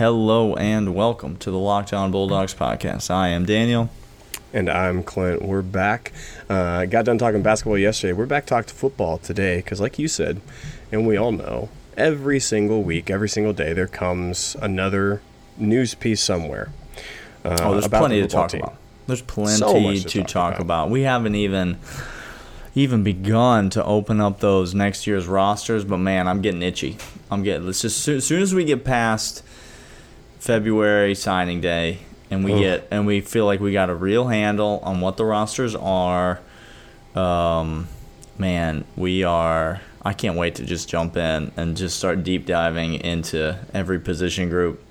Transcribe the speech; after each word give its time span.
Hello 0.00 0.54
and 0.54 0.94
welcome 0.94 1.36
to 1.36 1.50
the 1.50 1.58
Lockdown 1.58 2.10
Bulldogs 2.10 2.54
podcast. 2.54 3.10
I 3.10 3.28
am 3.28 3.44
Daniel. 3.44 3.90
And 4.50 4.70
I'm 4.70 5.02
Clint. 5.02 5.42
We're 5.42 5.60
back. 5.60 6.12
Uh, 6.48 6.86
got 6.86 7.04
done 7.04 7.18
talking 7.18 7.42
basketball 7.42 7.76
yesterday. 7.76 8.14
We're 8.14 8.24
back 8.24 8.46
talking 8.46 8.72
football 8.72 9.18
today 9.18 9.58
because, 9.58 9.78
like 9.78 9.98
you 9.98 10.08
said, 10.08 10.40
and 10.90 11.06
we 11.06 11.18
all 11.18 11.32
know, 11.32 11.68
every 11.98 12.40
single 12.40 12.82
week, 12.82 13.10
every 13.10 13.28
single 13.28 13.52
day, 13.52 13.74
there 13.74 13.86
comes 13.86 14.56
another 14.62 15.20
news 15.58 15.94
piece 15.94 16.22
somewhere. 16.22 16.72
Uh, 17.44 17.58
oh, 17.60 17.72
there's 17.72 17.88
plenty 17.88 18.22
the 18.22 18.26
to 18.26 18.32
talk 18.32 18.52
team. 18.52 18.62
about. 18.62 18.76
There's 19.06 19.20
plenty 19.20 19.58
so 19.58 19.74
to, 19.74 20.00
to, 20.00 20.18
talk, 20.20 20.28
talk 20.28 20.54
about. 20.54 20.84
about. 20.84 20.90
We 20.90 21.02
haven't 21.02 21.34
even 21.34 21.76
even 22.74 23.02
begun 23.02 23.68
to 23.68 23.84
open 23.84 24.18
up 24.18 24.40
those 24.40 24.74
next 24.74 25.06
year's 25.06 25.26
rosters, 25.26 25.84
but 25.84 25.98
man, 25.98 26.26
I'm 26.26 26.40
getting 26.40 26.62
itchy. 26.62 26.96
I'm 27.30 27.42
getting. 27.42 27.66
Let's 27.66 27.82
just 27.82 28.08
as 28.08 28.26
soon 28.26 28.40
as 28.40 28.54
we 28.54 28.64
get 28.64 28.82
past 28.82 29.42
February 30.40 31.14
signing 31.14 31.60
day, 31.60 31.98
and 32.30 32.42
we 32.42 32.58
get 32.58 32.88
and 32.90 33.06
we 33.06 33.20
feel 33.20 33.44
like 33.44 33.60
we 33.60 33.72
got 33.72 33.90
a 33.90 33.94
real 33.94 34.28
handle 34.28 34.80
on 34.82 35.00
what 35.00 35.18
the 35.18 35.24
rosters 35.24 35.74
are. 35.76 36.40
Um, 37.14 37.88
man, 38.38 38.84
we 38.96 39.22
are. 39.22 39.82
I 40.02 40.14
can't 40.14 40.38
wait 40.38 40.54
to 40.54 40.64
just 40.64 40.88
jump 40.88 41.16
in 41.18 41.52
and 41.58 41.76
just 41.76 41.98
start 41.98 42.24
deep 42.24 42.46
diving 42.46 42.94
into 42.94 43.58
every 43.74 44.00
position 44.00 44.48
group. 44.48 44.82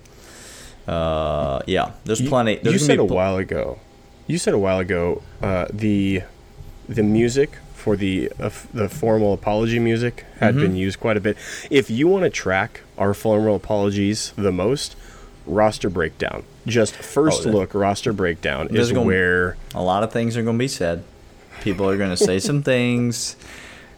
Uh, 0.88 1.62
yeah, 1.66 1.94
there's 2.06 2.22
plenty. 2.22 2.58
There's 2.58 2.74
you 2.74 2.80
said 2.80 3.00
a 3.00 3.06
pl- 3.06 3.16
while 3.16 3.38
ago. 3.38 3.80
You 4.28 4.38
said 4.38 4.54
a 4.54 4.60
while 4.60 4.78
ago 4.78 5.24
uh, 5.42 5.66
the 5.74 6.22
the 6.88 7.02
music 7.02 7.58
for 7.74 7.96
the 7.96 8.32
uh, 8.40 8.52
the 8.72 8.88
formal 8.88 9.34
apology 9.34 9.80
music 9.80 10.26
had 10.40 10.54
mm-hmm. 10.54 10.62
been 10.62 10.76
used 10.76 11.00
quite 11.00 11.18
a 11.18 11.22
bit. 11.22 11.38
If 11.72 11.90
you 11.90 12.08
want 12.08 12.26
to 12.26 12.30
track 12.30 12.82
our 13.00 13.16
formal 13.16 13.56
apologies 13.56 14.32
the 14.36 14.52
most, 14.52 14.96
roster 15.50 15.90
breakdown. 15.90 16.44
Just 16.66 16.96
first 16.96 17.46
oh, 17.46 17.52
look 17.52 17.74
roster 17.74 18.14
breakdown 18.14 18.76
is 18.76 18.92
gonna, 18.92 19.06
where 19.06 19.58
a 19.74 19.82
lot 19.82 20.04
of 20.04 20.12
things 20.12 20.38
are 20.38 20.44
going 20.44 20.58
to 20.58 20.60
be 20.60 20.68
said. 20.68 21.04
People 21.62 21.90
are 21.90 21.98
going 21.98 22.12
to 22.12 22.18
say 22.18 22.40
some 22.40 22.64
things 22.64 23.36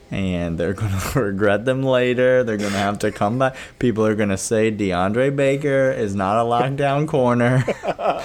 and 0.09 0.57
they're 0.57 0.73
going 0.73 0.91
to 1.11 1.19
regret 1.19 1.65
them 1.65 1.83
later. 1.83 2.43
They're 2.43 2.57
going 2.57 2.71
to 2.71 2.77
have 2.77 2.99
to 2.99 3.11
come 3.11 3.39
back. 3.39 3.55
People 3.79 4.05
are 4.05 4.15
going 4.15 4.29
to 4.29 4.37
say 4.37 4.71
DeAndre 4.71 5.35
Baker 5.35 5.91
is 5.91 6.15
not 6.15 6.39
a 6.39 6.43
lockdown 6.47 7.07
corner. 7.07 7.63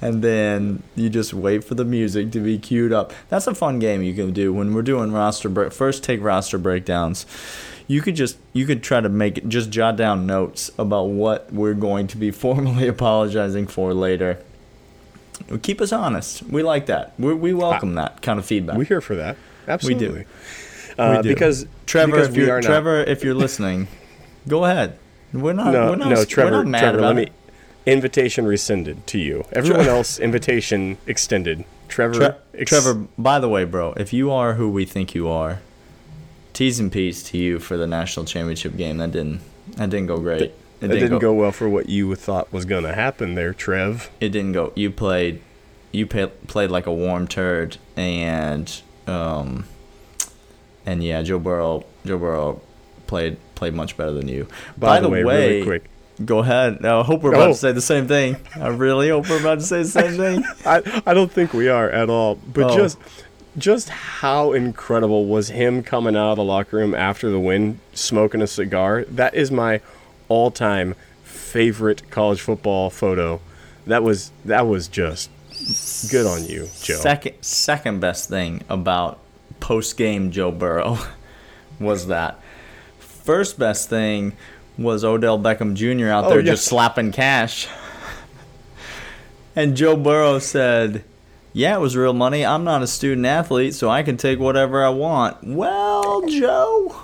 and 0.00 0.22
then 0.22 0.82
you 0.94 1.08
just 1.08 1.34
wait 1.34 1.64
for 1.64 1.74
the 1.74 1.84
music 1.84 2.30
to 2.32 2.40
be 2.40 2.58
queued 2.58 2.92
up. 2.92 3.12
That's 3.28 3.46
a 3.46 3.54
fun 3.54 3.78
game 3.78 4.02
you 4.02 4.14
can 4.14 4.32
do 4.32 4.52
when 4.52 4.74
we're 4.74 4.82
doing 4.82 5.12
roster 5.12 5.48
break. 5.48 5.72
First, 5.72 6.04
take 6.04 6.22
roster 6.22 6.58
breakdowns 6.58 7.26
you 7.88 8.02
could 8.02 8.14
just 8.14 8.36
you 8.52 8.66
could 8.66 8.82
try 8.82 9.00
to 9.00 9.08
make 9.08 9.38
it 9.38 9.48
just 9.48 9.70
jot 9.70 9.96
down 9.96 10.26
notes 10.26 10.70
about 10.78 11.04
what 11.04 11.52
we're 11.52 11.74
going 11.74 12.06
to 12.08 12.16
be 12.16 12.30
formally 12.44 12.86
apologizing 12.86 13.66
for 13.66 13.92
later. 13.92 14.38
Keep 15.62 15.80
us 15.80 15.92
honest. 15.92 16.42
We 16.42 16.62
like 16.62 16.86
that. 16.86 17.14
we 17.18 17.34
we 17.34 17.54
welcome 17.54 17.94
that 17.94 18.22
kind 18.22 18.38
of 18.38 18.44
feedback. 18.44 18.76
We're 18.76 18.84
here 18.84 19.00
for 19.00 19.16
that. 19.16 19.36
Absolutely. 19.66 20.08
We 20.08 20.14
do. 20.96 21.02
Uh, 21.02 21.14
we 21.16 21.22
do. 21.22 21.28
Because 21.28 21.66
Trevor, 21.86 22.12
because 22.12 22.28
if 22.28 22.36
you're 22.36 22.60
Trevor, 22.60 23.02
if 23.02 23.24
you're 23.24 23.34
listening, 23.34 23.88
go 24.46 24.64
ahead. 24.64 24.98
We're 25.32 25.52
not. 25.52 25.72
No, 25.72 25.90
we're 25.90 25.96
not, 25.96 26.08
no, 26.08 26.24
Trevor. 26.24 26.50
We're 26.50 26.56
not 26.58 26.66
mad 26.66 26.80
Trevor, 26.80 26.98
about 26.98 27.16
let 27.16 27.26
me. 27.26 27.32
Invitation 27.86 28.46
rescinded 28.46 29.06
to 29.06 29.18
you. 29.18 29.46
Everyone 29.52 29.86
else, 29.86 30.18
invitation 30.18 30.98
extended. 31.06 31.64
Trevor. 31.88 32.14
Tre- 32.14 32.34
ex- 32.60 32.70
Trevor. 32.70 33.06
By 33.16 33.38
the 33.38 33.48
way, 33.48 33.64
bro, 33.64 33.94
if 33.94 34.12
you 34.12 34.30
are 34.30 34.54
who 34.54 34.68
we 34.68 34.84
think 34.84 35.14
you 35.14 35.26
are, 35.28 35.60
T's 36.58 36.80
and 36.80 36.90
P's 36.90 37.22
to 37.22 37.38
you 37.38 37.60
for 37.60 37.76
the 37.76 37.86
national 37.86 38.26
championship 38.26 38.76
game. 38.76 38.96
That 38.96 39.12
didn't 39.12 39.42
that 39.76 39.90
didn't 39.90 40.08
go 40.08 40.18
great. 40.18 40.42
It 40.42 40.58
that 40.80 40.88
didn't, 40.88 41.02
didn't 41.02 41.18
go, 41.20 41.30
go, 41.30 41.34
well 41.34 41.52
for 41.52 41.68
what 41.68 41.88
you 41.88 42.12
thought 42.16 42.52
was 42.52 42.64
going 42.64 42.82
to 42.82 42.92
happen 42.92 43.36
there, 43.36 43.54
Trev. 43.54 44.10
It 44.18 44.30
didn't 44.30 44.54
go. 44.54 44.72
You 44.74 44.90
played 44.90 45.40
you 45.92 46.04
pay, 46.04 46.26
played 46.48 46.72
like 46.72 46.86
a 46.86 46.92
warm 46.92 47.28
turd, 47.28 47.76
and 47.94 48.82
um, 49.06 49.66
and 50.84 51.04
yeah, 51.04 51.22
Joe 51.22 51.38
Burrow 51.38 51.84
Joe 52.04 52.18
Burrow 52.18 52.60
played 53.06 53.36
played 53.54 53.74
much 53.74 53.96
better 53.96 54.10
than 54.10 54.26
you. 54.26 54.48
By, 54.76 54.96
By 54.96 55.00
the, 55.00 55.08
way, 55.08 55.22
way 55.22 55.48
really 55.50 55.64
quick. 55.64 55.90
Go 56.24 56.40
ahead. 56.40 56.84
I 56.84 57.04
hope 57.04 57.22
we're 57.22 57.34
about 57.34 57.50
oh. 57.50 57.52
to 57.52 57.54
say 57.58 57.70
the 57.70 57.80
same 57.80 58.08
thing. 58.08 58.36
I 58.56 58.66
really 58.66 59.10
hope 59.10 59.30
we're 59.30 59.38
about 59.38 59.60
to 59.60 59.64
say 59.64 59.84
the 59.84 59.88
same 59.88 60.16
thing. 60.16 60.44
I, 60.66 61.02
I 61.06 61.14
don't 61.14 61.30
think 61.30 61.52
we 61.52 61.68
are 61.68 61.88
at 61.88 62.10
all. 62.10 62.34
But 62.34 62.72
oh. 62.72 62.76
just 62.76 62.98
just 63.56 63.88
how 63.88 64.52
incredible 64.52 65.26
was 65.26 65.48
him 65.48 65.82
coming 65.82 66.16
out 66.16 66.32
of 66.32 66.36
the 66.36 66.44
locker 66.44 66.76
room 66.76 66.94
after 66.94 67.30
the 67.30 67.40
win, 67.40 67.80
smoking 67.94 68.42
a 68.42 68.46
cigar? 68.46 69.04
That 69.04 69.34
is 69.34 69.50
my 69.50 69.80
all-time 70.28 70.94
favorite 71.24 72.10
college 72.10 72.40
football 72.40 72.90
photo. 72.90 73.40
That 73.86 74.02
was 74.02 74.30
that 74.44 74.66
was 74.66 74.86
just 74.88 75.30
good 76.10 76.26
on 76.26 76.44
you, 76.44 76.68
Joe. 76.82 76.96
Second 76.96 77.34
second 77.40 78.00
best 78.00 78.28
thing 78.28 78.62
about 78.68 79.18
post-game 79.60 80.30
Joe 80.30 80.52
Burrow 80.52 80.98
was 81.80 82.08
that. 82.08 82.40
First 82.98 83.58
best 83.58 83.88
thing 83.88 84.36
was 84.76 85.04
Odell 85.04 85.38
Beckham 85.38 85.74
Jr. 85.74 86.08
out 86.08 86.24
oh, 86.24 86.30
there 86.30 86.40
yes. 86.40 86.58
just 86.58 86.64
slapping 86.66 87.12
cash. 87.12 87.68
And 89.56 89.76
Joe 89.76 89.96
Burrow 89.96 90.38
said, 90.38 91.02
yeah, 91.52 91.76
it 91.76 91.80
was 91.80 91.96
real 91.96 92.12
money. 92.12 92.44
I'm 92.44 92.64
not 92.64 92.82
a 92.82 92.86
student 92.86 93.26
athlete, 93.26 93.74
so 93.74 93.88
I 93.88 94.02
can 94.02 94.16
take 94.16 94.38
whatever 94.38 94.84
I 94.84 94.90
want. 94.90 95.42
Well, 95.42 96.26
Joe. 96.28 97.02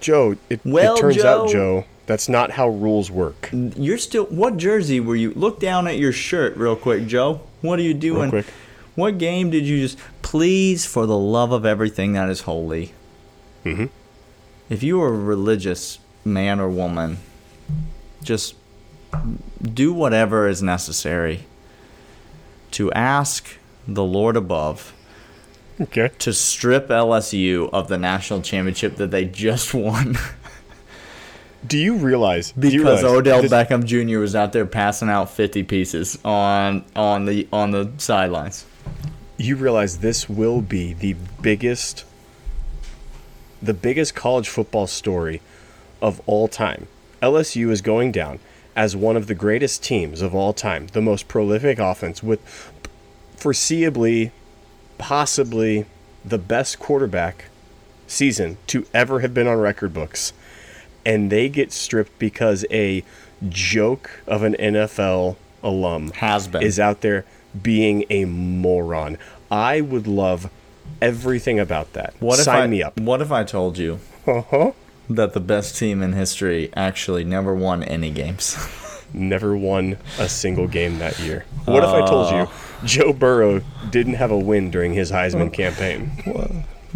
Joe, 0.00 0.36
it, 0.48 0.60
well, 0.64 0.96
it 0.96 1.00
turns 1.00 1.16
Joe, 1.16 1.42
out, 1.44 1.50
Joe, 1.50 1.84
that's 2.06 2.28
not 2.28 2.52
how 2.52 2.68
rules 2.68 3.10
work. 3.10 3.50
You're 3.52 3.98
still. 3.98 4.24
What 4.26 4.56
jersey 4.56 5.00
were 5.00 5.16
you? 5.16 5.32
Look 5.34 5.60
down 5.60 5.86
at 5.86 5.98
your 5.98 6.12
shirt 6.12 6.56
real 6.56 6.76
quick, 6.76 7.06
Joe. 7.06 7.42
What 7.60 7.78
are 7.78 7.82
you 7.82 7.94
doing? 7.94 8.30
Real 8.30 8.42
quick. 8.42 8.54
What 8.94 9.18
game 9.18 9.50
did 9.50 9.64
you 9.64 9.80
just. 9.80 9.98
Please, 10.22 10.86
for 10.86 11.06
the 11.06 11.18
love 11.18 11.52
of 11.52 11.66
everything 11.66 12.12
that 12.14 12.28
is 12.30 12.42
holy. 12.42 12.94
Mm-hmm. 13.64 13.86
If 14.68 14.82
you 14.82 15.02
are 15.02 15.08
a 15.08 15.18
religious 15.18 15.98
man 16.24 16.60
or 16.60 16.68
woman, 16.68 17.18
just 18.22 18.54
do 19.62 19.92
whatever 19.92 20.48
is 20.48 20.62
necessary 20.62 21.44
to 22.70 22.92
ask 22.92 23.58
the 23.86 24.04
Lord 24.04 24.36
above 24.36 24.94
okay. 25.80 26.10
to 26.18 26.32
strip 26.32 26.88
LSU 26.88 27.70
of 27.72 27.88
the 27.88 27.98
national 27.98 28.42
championship 28.42 28.96
that 28.96 29.10
they 29.10 29.24
just 29.24 29.74
won. 29.74 30.16
Do 31.66 31.76
you 31.76 31.96
realize? 31.96 32.52
Because 32.52 32.72
you 32.72 32.84
realize 32.84 33.04
Odell 33.04 33.42
this, 33.42 33.52
Beckham 33.52 33.84
Jr. 33.84 34.18
was 34.18 34.34
out 34.34 34.52
there 34.52 34.64
passing 34.64 35.10
out 35.10 35.30
fifty 35.30 35.62
pieces 35.62 36.18
on 36.24 36.84
on 36.96 37.26
the 37.26 37.46
on 37.52 37.70
the 37.70 37.90
sidelines. 37.98 38.64
You 39.36 39.56
realize 39.56 39.98
this 39.98 40.28
will 40.28 40.62
be 40.62 40.94
the 40.94 41.16
biggest, 41.42 42.04
the 43.60 43.74
biggest 43.74 44.14
college 44.14 44.48
football 44.48 44.86
story 44.86 45.42
of 46.00 46.20
all 46.26 46.48
time. 46.48 46.88
LSU 47.22 47.70
is 47.70 47.82
going 47.82 48.12
down 48.12 48.38
as 48.74 48.96
one 48.96 49.16
of 49.16 49.26
the 49.26 49.34
greatest 49.34 49.82
teams 49.82 50.22
of 50.22 50.34
all 50.34 50.52
time, 50.52 50.86
the 50.88 51.02
most 51.02 51.28
prolific 51.28 51.78
offense 51.78 52.22
with 52.22 52.40
foreseeably, 53.40 54.30
possibly 54.98 55.86
the 56.24 56.38
best 56.38 56.78
quarterback 56.78 57.46
season 58.06 58.58
to 58.66 58.86
ever 58.92 59.20
have 59.20 59.32
been 59.32 59.46
on 59.46 59.58
record 59.58 59.94
books. 59.94 60.32
And 61.04 61.32
they 61.32 61.48
get 61.48 61.72
stripped 61.72 62.18
because 62.18 62.66
a 62.70 63.02
joke 63.48 64.22
of 64.26 64.42
an 64.42 64.54
NFL 64.54 65.36
alum 65.62 66.10
has 66.12 66.46
been 66.48 66.62
is 66.62 66.78
out 66.78 67.00
there 67.00 67.24
being 67.60 68.04
a 68.10 68.26
moron. 68.26 69.16
I 69.50 69.80
would 69.80 70.06
love 70.06 70.50
everything 71.00 71.58
about 71.58 71.94
that. 71.94 72.14
What 72.20 72.38
Sign 72.38 72.56
if 72.56 72.64
I, 72.64 72.66
me 72.66 72.82
up. 72.82 73.00
What 73.00 73.22
if 73.22 73.32
I 73.32 73.44
told 73.44 73.78
you 73.78 74.00
uh-huh. 74.26 74.72
that 75.08 75.32
the 75.32 75.40
best 75.40 75.76
team 75.76 76.02
in 76.02 76.12
history 76.12 76.70
actually 76.76 77.24
never 77.24 77.54
won 77.54 77.82
any 77.82 78.10
games? 78.10 78.56
never 79.14 79.56
won 79.56 79.96
a 80.18 80.28
single 80.28 80.68
game 80.68 80.98
that 80.98 81.18
year. 81.18 81.44
What 81.64 81.82
uh, 81.82 81.88
if 81.88 81.94
I 81.94 82.06
told 82.06 82.32
you 82.32 82.48
Joe 82.84 83.12
Burrow 83.12 83.60
didn't 83.90 84.14
have 84.14 84.30
a 84.30 84.38
win 84.38 84.70
during 84.70 84.94
his 84.94 85.10
Heisman 85.10 85.52
campaign? 85.52 86.10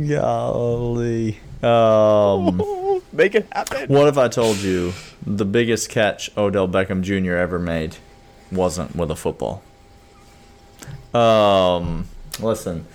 Golly. 0.08 1.38
Um, 1.62 3.00
Make 3.12 3.34
it 3.34 3.46
happen. 3.52 3.88
What 3.88 4.08
if 4.08 4.18
I 4.18 4.28
told 4.28 4.58
you 4.58 4.92
the 5.24 5.44
biggest 5.44 5.88
catch 5.88 6.30
Odell 6.36 6.68
Beckham 6.68 7.02
Jr. 7.02 7.34
ever 7.34 7.58
made 7.58 7.96
wasn't 8.50 8.96
with 8.96 9.10
a 9.10 9.16
football? 9.16 9.62
Um, 11.12 12.08
listen, 12.40 12.86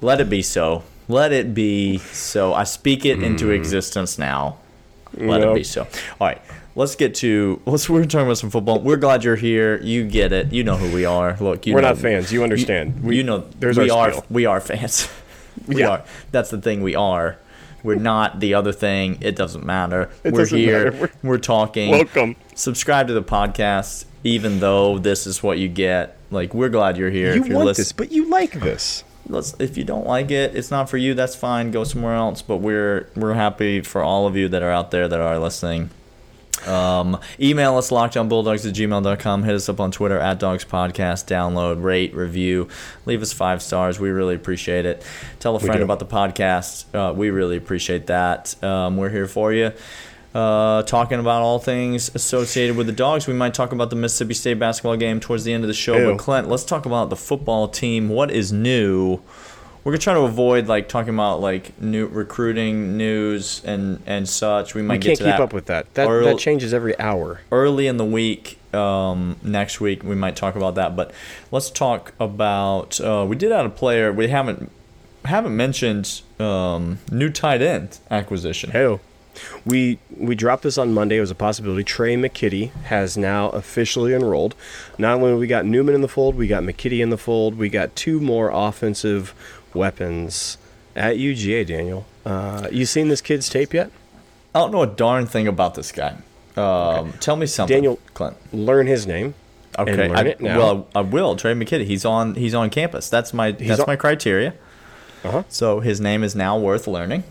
let 0.00 0.20
it 0.20 0.30
be 0.30 0.42
so. 0.42 0.82
Let 1.08 1.32
it 1.32 1.52
be 1.52 1.98
so. 1.98 2.54
I 2.54 2.64
speak 2.64 3.04
it 3.04 3.22
into 3.22 3.46
mm. 3.46 3.56
existence 3.56 4.18
now. 4.18 4.56
Let 5.12 5.42
it 5.42 5.54
be 5.54 5.62
so. 5.62 5.86
All 6.20 6.28
right 6.28 6.42
let's 6.76 6.96
get 6.96 7.14
to 7.16 7.60
let's 7.66 7.88
we're 7.88 8.04
talking 8.04 8.26
about 8.26 8.38
some 8.38 8.50
football. 8.50 8.80
We're 8.80 8.96
glad 8.96 9.24
you're 9.24 9.36
here. 9.36 9.80
You 9.80 10.06
get 10.06 10.32
it. 10.32 10.52
You 10.52 10.64
know 10.64 10.76
who 10.76 10.92
we 10.94 11.04
are. 11.04 11.36
Look, 11.40 11.66
we're 11.66 11.80
know, 11.80 11.88
not 11.88 11.98
fans. 11.98 12.32
You 12.32 12.42
understand. 12.42 12.96
You, 12.96 13.08
we, 13.08 13.16
you 13.16 13.22
know, 13.22 13.38
there's 13.58 13.78
we 13.78 13.90
are 13.90 14.12
spiel. 14.12 14.26
we 14.30 14.46
are 14.46 14.60
fans. 14.60 15.08
we 15.66 15.80
yeah. 15.80 15.88
are. 15.88 16.04
That's 16.30 16.50
the 16.50 16.60
thing. 16.60 16.82
We 16.82 16.94
are. 16.94 17.38
We're 17.82 17.96
not 17.96 18.40
the 18.40 18.54
other 18.54 18.72
thing. 18.72 19.18
It 19.20 19.36
doesn't 19.36 19.64
matter. 19.64 20.10
It 20.22 20.32
we're 20.32 20.40
doesn't 20.40 20.58
here. 20.58 20.84
matter. 20.84 20.96
We're- 20.96 21.12
We're 21.22 21.38
talking. 21.38 21.90
Welcome. 21.90 22.36
Subscribe 22.54 23.08
to 23.08 23.12
the 23.12 23.22
podcast, 23.22 24.06
even 24.22 24.60
though 24.60 24.98
this 24.98 25.26
is 25.26 25.42
what 25.42 25.58
you 25.58 25.68
get. 25.68 26.16
Like 26.30 26.54
we're 26.54 26.70
glad 26.70 26.96
you're 26.96 27.10
here. 27.10 27.34
You 27.34 27.42
if 27.42 27.46
you're 27.48 27.56
want 27.56 27.66
listening, 27.66 27.84
this, 27.84 27.92
but 27.92 28.10
you 28.10 28.28
like 28.30 28.52
this. 28.52 29.04
let's 29.28 29.54
if 29.58 29.76
you 29.76 29.84
don't 29.84 30.06
like 30.06 30.30
it 30.30 30.54
it's 30.54 30.70
not 30.70 30.90
for 30.90 30.98
you 30.98 31.14
that's 31.14 31.34
fine 31.34 31.70
go 31.70 31.82
somewhere 31.82 32.14
else 32.14 32.42
but 32.42 32.58
we're 32.58 33.08
we're 33.16 33.32
happy 33.32 33.80
for 33.80 34.02
all 34.02 34.26
of 34.26 34.36
you 34.36 34.48
that 34.48 34.62
are 34.62 34.70
out 34.70 34.90
there 34.90 35.08
that 35.08 35.18
are 35.18 35.38
listening 35.38 35.88
um, 36.66 37.20
email 37.40 37.76
us 37.76 37.90
lockdownbulldogs 37.90 38.66
at 38.66 38.74
gmail.com 38.74 39.42
hit 39.42 39.54
us 39.54 39.68
up 39.68 39.80
on 39.80 39.90
twitter 39.90 40.18
at 40.18 40.38
dogs 40.38 40.64
podcast 40.64 41.26
download 41.26 41.82
rate 41.82 42.14
review 42.14 42.68
leave 43.06 43.22
us 43.22 43.32
five 43.32 43.60
stars 43.60 43.98
we 43.98 44.10
really 44.10 44.34
appreciate 44.34 44.86
it 44.86 45.04
tell 45.40 45.56
a 45.56 45.60
friend 45.60 45.82
about 45.82 45.98
the 45.98 46.06
podcast 46.06 46.84
uh, 46.94 47.12
we 47.12 47.30
really 47.30 47.56
appreciate 47.56 48.06
that 48.06 48.62
um, 48.62 48.96
we're 48.96 49.10
here 49.10 49.26
for 49.26 49.52
you 49.52 49.72
uh, 50.34 50.82
talking 50.82 51.20
about 51.20 51.42
all 51.42 51.60
things 51.60 52.12
associated 52.14 52.76
with 52.76 52.88
the 52.88 52.92
dogs. 52.92 53.28
We 53.28 53.34
might 53.34 53.54
talk 53.54 53.70
about 53.70 53.90
the 53.90 53.96
Mississippi 53.96 54.34
State 54.34 54.58
basketball 54.58 54.96
game 54.96 55.20
towards 55.20 55.44
the 55.44 55.52
end 55.52 55.62
of 55.62 55.68
the 55.68 55.74
show. 55.74 55.96
Ew. 55.96 56.10
But 56.10 56.18
Clint, 56.18 56.48
let's 56.48 56.64
talk 56.64 56.86
about 56.86 57.08
the 57.08 57.16
football 57.16 57.68
team. 57.68 58.08
What 58.08 58.32
is 58.32 58.52
new? 58.52 59.20
We're 59.84 59.92
gonna 59.92 59.98
try 59.98 60.14
to 60.14 60.20
avoid 60.20 60.66
like 60.66 60.88
talking 60.88 61.12
about 61.12 61.40
like 61.42 61.78
new 61.80 62.06
recruiting 62.06 62.96
news 62.96 63.62
and 63.64 64.02
and 64.06 64.26
such. 64.26 64.74
We 64.74 64.80
might 64.80 64.94
We 64.94 64.98
get 65.00 65.18
can't 65.18 65.18
to 65.18 65.24
keep 65.32 65.40
up 65.40 65.52
with 65.52 65.66
that. 65.66 65.92
That, 65.94 66.08
Or- 66.08 66.24
that 66.24 66.38
changes 66.38 66.72
every 66.72 66.98
hour. 66.98 67.40
early 67.52 67.86
in 67.86 67.98
the 67.98 68.04
week. 68.04 68.58
Um, 68.72 69.36
next 69.42 69.80
week 69.80 70.02
we 70.02 70.14
might 70.14 70.36
talk 70.36 70.56
about 70.56 70.74
that. 70.76 70.96
But 70.96 71.12
let's 71.52 71.70
talk 71.70 72.12
about. 72.18 72.98
Uh, 73.00 73.26
we 73.28 73.36
did 73.36 73.52
add 73.52 73.66
a 73.66 73.70
player. 73.70 74.10
We 74.12 74.28
haven't 74.28 74.70
haven't 75.26 75.56
mentioned 75.56 76.22
um, 76.40 76.98
new 77.10 77.28
tight 77.30 77.60
end 77.62 77.98
acquisition. 78.10 78.70
Hey, 78.70 78.98
we 79.66 79.98
we 80.16 80.34
dropped 80.34 80.62
this 80.62 80.78
on 80.78 80.94
Monday. 80.94 81.18
It 81.18 81.20
was 81.20 81.30
a 81.30 81.34
possibility. 81.34 81.84
Trey 81.84 82.16
McKitty 82.16 82.72
has 82.84 83.16
now 83.18 83.50
officially 83.50 84.14
enrolled. 84.14 84.54
Not 84.98 85.16
only 85.20 85.34
we 85.34 85.46
got 85.46 85.66
Newman 85.66 85.94
in 85.94 86.00
the 86.00 86.08
fold, 86.08 86.36
we 86.36 86.46
got 86.46 86.62
McKitty 86.62 87.00
in 87.02 87.10
the 87.10 87.18
fold. 87.18 87.56
We 87.58 87.68
got 87.68 87.94
two 87.94 88.18
more 88.18 88.50
offensive 88.52 89.34
weapons 89.74 90.56
at 90.96 91.16
UGA. 91.16 91.66
Daniel, 91.66 92.06
uh, 92.24 92.68
you 92.72 92.86
seen 92.86 93.08
this 93.08 93.20
kid's 93.20 93.48
tape 93.48 93.74
yet? 93.74 93.90
I 94.54 94.60
don't 94.60 94.70
know 94.72 94.82
a 94.82 94.86
darn 94.86 95.26
thing 95.26 95.48
about 95.48 95.74
this 95.74 95.90
guy. 95.92 96.16
Um, 96.56 97.12
Tell 97.20 97.34
me 97.36 97.46
something, 97.46 97.76
Daniel- 97.76 97.98
Clint. 98.14 98.36
Learn 98.52 98.86
his 98.86 99.06
name. 99.06 99.34
Okay, 99.76 100.08
I, 100.08 100.36
well, 100.56 100.86
I 100.94 101.00
will. 101.00 101.34
Trey 101.34 101.52
McKitty. 101.52 101.84
He's 101.84 102.04
on. 102.04 102.36
He's 102.36 102.54
on 102.54 102.70
campus. 102.70 103.08
That's 103.10 103.34
my. 103.34 103.50
that's 103.50 103.80
on- 103.80 103.86
my 103.88 103.96
criteria. 103.96 104.54
Uh-huh. 105.24 105.42
So 105.48 105.80
his 105.80 106.00
name 106.00 106.22
is 106.22 106.36
now 106.36 106.56
worth 106.56 106.86
learning. 106.86 107.24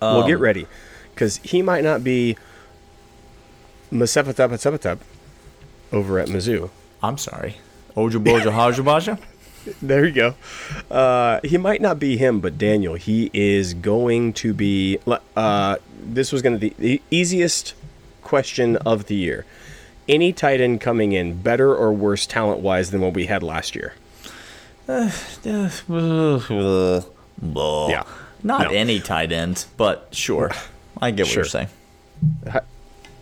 well, 0.00 0.26
get 0.26 0.36
Um, 0.36 0.40
ready, 0.40 0.66
because 1.14 1.36
he 1.38 1.60
might 1.60 1.84
not 1.84 2.02
be 2.02 2.36
Masepatapatapatap 3.92 4.98
over 5.92 6.18
at 6.18 6.28
Mizzou. 6.28 6.70
I'm 7.02 7.18
sorry. 7.18 7.56
Oja 7.96 8.22
Boja 8.24 8.52
Haja 8.52 8.82
Baja? 8.82 9.16
There 9.82 10.06
you 10.06 10.12
go. 10.12 10.34
Uh, 10.90 11.40
he 11.44 11.58
might 11.58 11.80
not 11.82 11.98
be 11.98 12.16
him, 12.16 12.40
but 12.40 12.56
Daniel, 12.58 12.94
he 12.94 13.30
is 13.34 13.74
going 13.74 14.32
to 14.34 14.54
be. 14.54 14.98
Uh, 15.36 15.76
this 16.02 16.32
was 16.32 16.40
going 16.42 16.54
to 16.54 16.60
be 16.60 16.74
the 16.78 17.02
easiest 17.10 17.74
question 18.22 18.76
of 18.78 19.06
the 19.06 19.14
year. 19.14 19.44
Any 20.08 20.32
tight 20.32 20.60
end 20.60 20.80
coming 20.80 21.12
in 21.12 21.40
better 21.42 21.74
or 21.74 21.92
worse 21.92 22.26
talent 22.26 22.60
wise 22.60 22.90
than 22.90 23.00
what 23.00 23.14
we 23.14 23.26
had 23.26 23.42
last 23.42 23.74
year? 23.76 23.94
Yeah. 24.88 25.10
Yeah. 27.42 28.04
Not 28.42 28.62
No. 28.62 28.68
any 28.70 29.00
tight 29.00 29.32
end, 29.32 29.66
but 29.76 30.08
sure. 30.12 30.50
I 31.00 31.10
get 31.10 31.24
what 31.24 31.28
Sure. 31.28 31.40
you're 31.42 31.48
saying. 31.48 31.68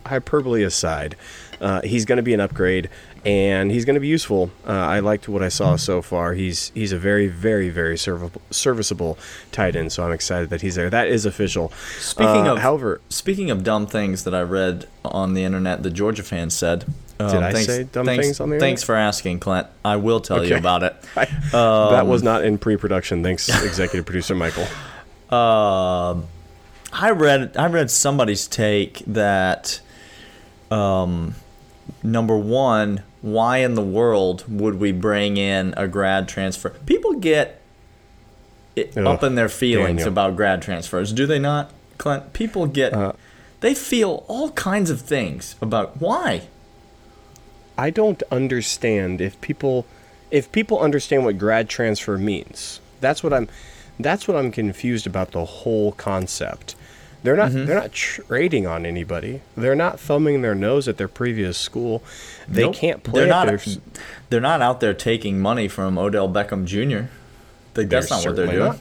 Hyperbole 0.07 0.63
aside, 0.65 1.17
uh, 1.61 1.83
he's 1.83 2.05
going 2.05 2.17
to 2.17 2.23
be 2.23 2.33
an 2.35 2.41
upgrade, 2.41 2.89
and 3.25 3.71
he's 3.71 3.85
going 3.85 3.95
to 3.95 4.01
be 4.01 4.09
useful. 4.09 4.51
Uh, 4.67 4.73
I 4.73 5.01
liked 5.01 5.29
what 5.29 5.43
I 5.43 5.49
saw 5.49 5.77
so 5.77 6.03
far. 6.03 6.35
He's 6.35 6.71
he's 6.75 6.93
a 6.93 6.99
very 6.99 7.27
very 7.29 7.69
very 7.69 7.97
serviceable 7.99 9.19
tight 9.53 9.77
end, 9.77 9.93
so 9.93 10.05
I'm 10.05 10.13
excited 10.13 10.51
that 10.51 10.61
he's 10.63 10.75
there. 10.77 10.91
That 10.91 11.09
is 11.09 11.27
official. 11.27 11.73
Speaking 11.99 12.47
Uh, 12.49 12.53
of, 12.55 12.59
however, 12.59 13.01
speaking 13.09 13.51
of 13.51 13.65
dumb 13.65 13.87
things 13.87 14.25
that 14.25 14.35
I 14.35 14.43
read 14.43 14.87
on 15.05 15.35
the 15.35 15.45
internet, 15.45 15.83
the 15.83 15.91
Georgia 15.91 16.23
fans 16.23 16.55
said. 16.55 16.85
Um, 17.21 17.43
I 17.43 17.53
say 17.55 17.83
dumb 17.83 18.07
thanks, 18.07 18.27
things 18.27 18.41
on 18.41 18.51
the 18.51 18.55
internet? 18.57 18.69
Thanks 18.69 18.83
for 18.85 18.95
asking, 18.95 19.41
Clint. 19.41 19.67
I 19.85 19.97
will 19.97 20.21
tell 20.21 20.45
you 20.45 20.57
about 20.57 20.85
it. 20.85 20.95
I, 21.17 21.25
that 21.53 22.07
was 22.07 22.23
not 22.23 22.45
in 22.45 22.59
pre-production. 22.59 23.25
Thanks, 23.25 23.49
executive 23.65 24.07
producer 24.07 24.37
Michael. 24.37 24.69
Um, 25.37 26.27
I 26.93 27.11
read 27.11 27.57
I 27.57 27.67
read 27.67 27.91
somebody's 27.91 28.47
take 28.47 29.01
that 29.07 29.81
um, 30.71 31.35
number 32.03 32.37
one, 32.37 33.03
why 33.23 33.59
in 33.59 33.75
the 33.75 33.83
world 33.83 34.45
would 34.49 34.79
we 34.79 34.93
bring 34.93 35.37
in 35.37 35.75
a 35.77 35.89
grad 35.89 36.29
transfer? 36.29 36.71
People 36.87 37.15
get 37.15 37.61
Ugh, 38.77 38.99
up 39.07 39.23
in 39.23 39.35
their 39.35 39.49
feelings 39.49 39.99
Daniel. 39.99 40.09
about 40.09 40.37
grad 40.37 40.63
transfers, 40.63 41.13
do 41.13 41.27
they 41.27 41.39
not, 41.39 41.71
Clint? 41.99 42.33
People 42.33 42.67
get 42.67 42.93
Uh, 42.93 43.13
they 43.61 43.75
feel 43.75 44.25
all 44.29 44.51
kinds 44.53 44.89
of 44.91 45.01
things 45.01 45.57
about 45.61 46.01
why. 46.01 46.43
I 47.77 47.91
don't 47.91 48.23
understand 48.31 49.21
if 49.21 49.41
people 49.41 49.87
if 50.31 50.51
people 50.53 50.79
understand 50.81 51.25
what 51.25 51.39
grad 51.39 51.69
transfer 51.69 52.19
means. 52.19 52.81
That's 53.01 53.23
what 53.23 53.33
I'm 53.33 53.49
that's 53.99 54.29
what 54.29 54.37
I'm 54.37 54.53
confused 54.53 55.07
about 55.07 55.33
the 55.33 55.45
whole 55.45 55.93
concept. 55.93 56.77
They're 57.23 57.37
not 57.37 57.51
Mm-hmm. 57.51 57.67
they're 57.67 57.81
not 57.81 57.93
trading 57.93 58.67
on 58.67 58.87
anybody. 58.87 59.41
They're 59.57 59.75
not 59.75 59.99
thumbing 59.99 60.43
their 60.43 60.55
nose 60.55 60.87
at 60.89 60.97
their 60.99 61.09
previous 61.09 61.59
school. 61.59 62.03
They 62.49 62.63
Nope. 62.63 62.75
can't 62.77 63.03
play 63.03 63.21
They're 63.23 63.29
not. 63.29 63.47
their 63.49 63.61
They're 64.31 64.41
not 64.41 64.63
out 64.63 64.81
there 64.81 64.95
taking 64.95 65.41
money 65.41 65.69
from 65.69 65.99
Odell 65.99 66.29
Beckham 66.29 66.65
Jr. 66.65 67.09
That's 67.75 68.11
not 68.11 68.25
what 68.25 68.35
they're 68.37 68.47
doing. 68.47 68.59
not. 68.59 68.79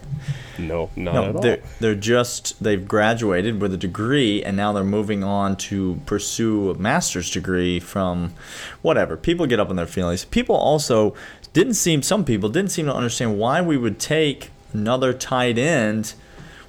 No, 0.59 0.89
not 0.95 1.13
No, 1.13 1.23
at 1.25 1.35
all. 1.35 1.41
they're, 1.41 1.59
they're 1.79 1.93
just 1.93 2.63
they've 2.63 2.87
graduated 2.87 3.61
with 3.61 3.71
a 3.73 3.77
degree 3.77 4.43
and 4.43 4.57
now 4.57 4.73
they're 4.73 4.83
moving 4.83 5.23
on 5.23 5.55
to 5.57 6.01
pursue 6.07 6.71
a 6.71 6.73
master's 6.79 7.29
degree 7.29 7.79
from 7.79 8.33
whatever. 8.81 9.15
People 9.15 9.45
get 9.45 9.59
up 9.59 9.69
in 9.69 9.75
their 9.75 9.85
feelings. 9.85 10.25
People 10.25 10.55
also 10.55 11.13
didn't 11.53 11.75
seem 11.75 12.01
some 12.01 12.25
people 12.25 12.49
didn't 12.49 12.71
seem 12.71 12.87
to 12.87 12.93
understand 12.93 13.37
why 13.37 13.61
we 13.61 13.77
would 13.77 13.99
take 13.99 14.49
another 14.73 15.13
tight 15.13 15.59
end 15.59 16.15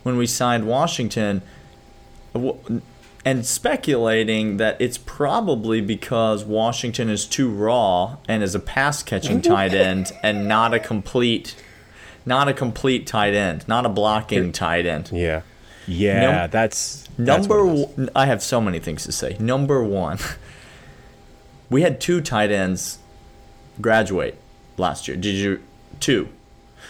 when 0.03 0.19
we 0.19 0.27
signed 0.27 0.67
Washington 0.67 1.41
and 3.25 3.45
speculating 3.45 4.57
that 4.59 4.81
it's 4.81 4.99
probably 4.99 5.81
because 5.81 6.45
Washington 6.45 7.11
is 7.11 7.27
too 7.27 7.51
raw 7.51 8.17
and 8.29 8.43
is 8.43 8.55
a 8.55 8.61
pass 8.61 9.03
catching 9.03 9.43
tight 9.43 9.75
end 9.75 10.13
and 10.23 10.47
not 10.49 10.73
a 10.75 10.79
complete 10.79 11.57
not 12.27 12.47
a 12.49 12.53
complete 12.53 13.07
tight 13.07 13.33
end, 13.35 13.67
not 13.67 13.87
a 13.87 13.89
blocking 13.89 14.53
tight 14.53 14.85
end. 14.87 15.11
Yeah. 15.13 15.43
Yeah, 15.87 16.21
Num- 16.43 16.51
that's 16.51 17.09
that's 17.19 17.49
Number 17.49 17.65
what 17.65 17.73
it 17.79 17.81
is. 17.93 17.97
one, 17.97 18.11
I 18.15 18.27
have 18.27 18.43
so 18.43 18.61
many 18.61 18.79
things 18.79 19.05
to 19.05 19.13
say. 19.13 19.37
Number 19.41 19.83
one, 19.83 20.19
we 21.71 21.81
had 21.83 22.01
two 22.01 22.21
tight 22.21 22.51
ends 22.51 22.99
graduate 23.81 24.37
last 24.77 25.09
year. 25.09 25.17
Did 25.17 25.35
you 25.35 25.63
two? 26.01 26.29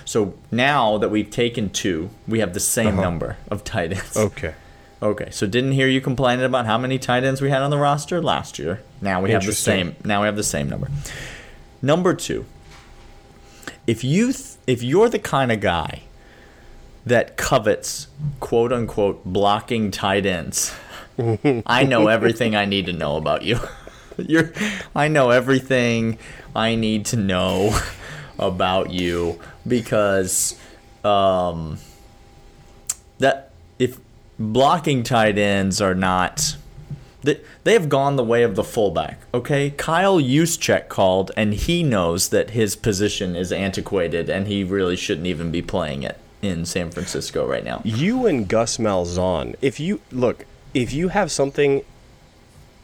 So 0.04 0.35
now 0.50 0.99
that 0.99 1.11
we've 1.11 1.30
taken 1.30 1.71
two, 1.71 2.11
we 2.26 2.40
have 2.40 2.54
the 2.54 2.61
same 2.61 2.88
Uh-huh. 2.95 3.02
number 3.02 3.37
of 3.50 3.62
tight 3.64 3.92
ends. 3.92 4.16
Okay. 4.16 4.54
Okay, 5.00 5.28
so 5.31 5.47
didn't 5.47 5.73
hear 5.73 5.87
you 5.87 6.00
complaining 6.00 6.45
about 6.45 6.67
how 6.67 6.76
many 6.76 6.99
tight 6.99 7.23
ends 7.23 7.40
we 7.40 7.50
had 7.50 7.62
on 7.62 7.71
the 7.71 7.78
roster 7.78 8.21
last 8.21 8.59
year. 8.59 8.83
Now 9.00 9.23
we 9.23 9.31
have 9.31 9.45
the 9.45 9.52
same. 9.52 9.95
Now 10.05 10.23
we 10.23 10.26
have 10.26 10.37
the 10.37 10.43
same 10.43 10.69
number. 10.69 10.88
Number 11.81 12.14
two, 12.14 12.47
if 13.87 14.02
you 14.02 14.33
th- 14.33 14.57
if 14.67 14.83
you're 14.83 15.09
the 15.09 15.21
kind 15.21 15.52
of 15.52 15.61
guy 15.61 16.02
that 17.07 17.37
covets 17.37 18.09
quote 18.40 18.73
unquote 18.73 19.25
blocking 19.25 19.93
tight 19.93 20.26
ends, 20.26 20.75
I 21.67 21.85
know 21.85 22.09
everything 22.09 22.57
I 22.57 22.64
need 22.64 22.87
to 22.87 22.93
know 22.93 23.17
about 23.17 23.43
you. 23.43 23.59
You're, 24.19 24.52
I 24.97 25.07
know 25.07 25.31
everything 25.31 26.19
I 26.55 26.75
need 26.75 27.07
to 27.07 27.17
know 27.17 27.78
about 28.38 28.90
you 28.90 29.38
because 29.64 30.59
um, 31.05 31.78
that 33.21 33.48
blocking 34.38 35.02
tight 35.02 35.37
ends 35.38 35.80
are 35.80 35.95
not 35.95 36.57
they, 37.23 37.40
they 37.64 37.73
have 37.73 37.88
gone 37.88 38.14
the 38.16 38.23
way 38.25 38.45
of 38.45 38.54
the 38.54 38.62
fullback 38.62 39.18
okay 39.35 39.71
kyle 39.71 40.18
Juszczyk 40.21 40.88
called 40.88 41.33
and 41.37 41.52
he 41.54 41.83
knows 41.83 42.28
that 42.28 42.50
his 42.50 42.76
position 42.76 43.35
is 43.35 43.50
antiquated 43.50 44.30
and 44.30 44.47
he 44.47 44.62
really 44.62 44.95
shouldn't 44.97 45.26
even 45.26 45.50
be 45.50 45.61
playing 45.61 46.04
it 46.04 46.16
in 46.40 46.64
san 46.64 46.90
francisco 46.90 47.45
right 47.47 47.64
now 47.64 47.80
You 47.85 48.26
and 48.26 48.47
Gus 48.47 48.76
Malzahn, 48.78 49.57
if 49.61 49.80
you 49.80 50.00
look, 50.12 50.45
if 50.73 50.92
you 50.92 51.09
have 51.09 51.33
something 51.33 51.83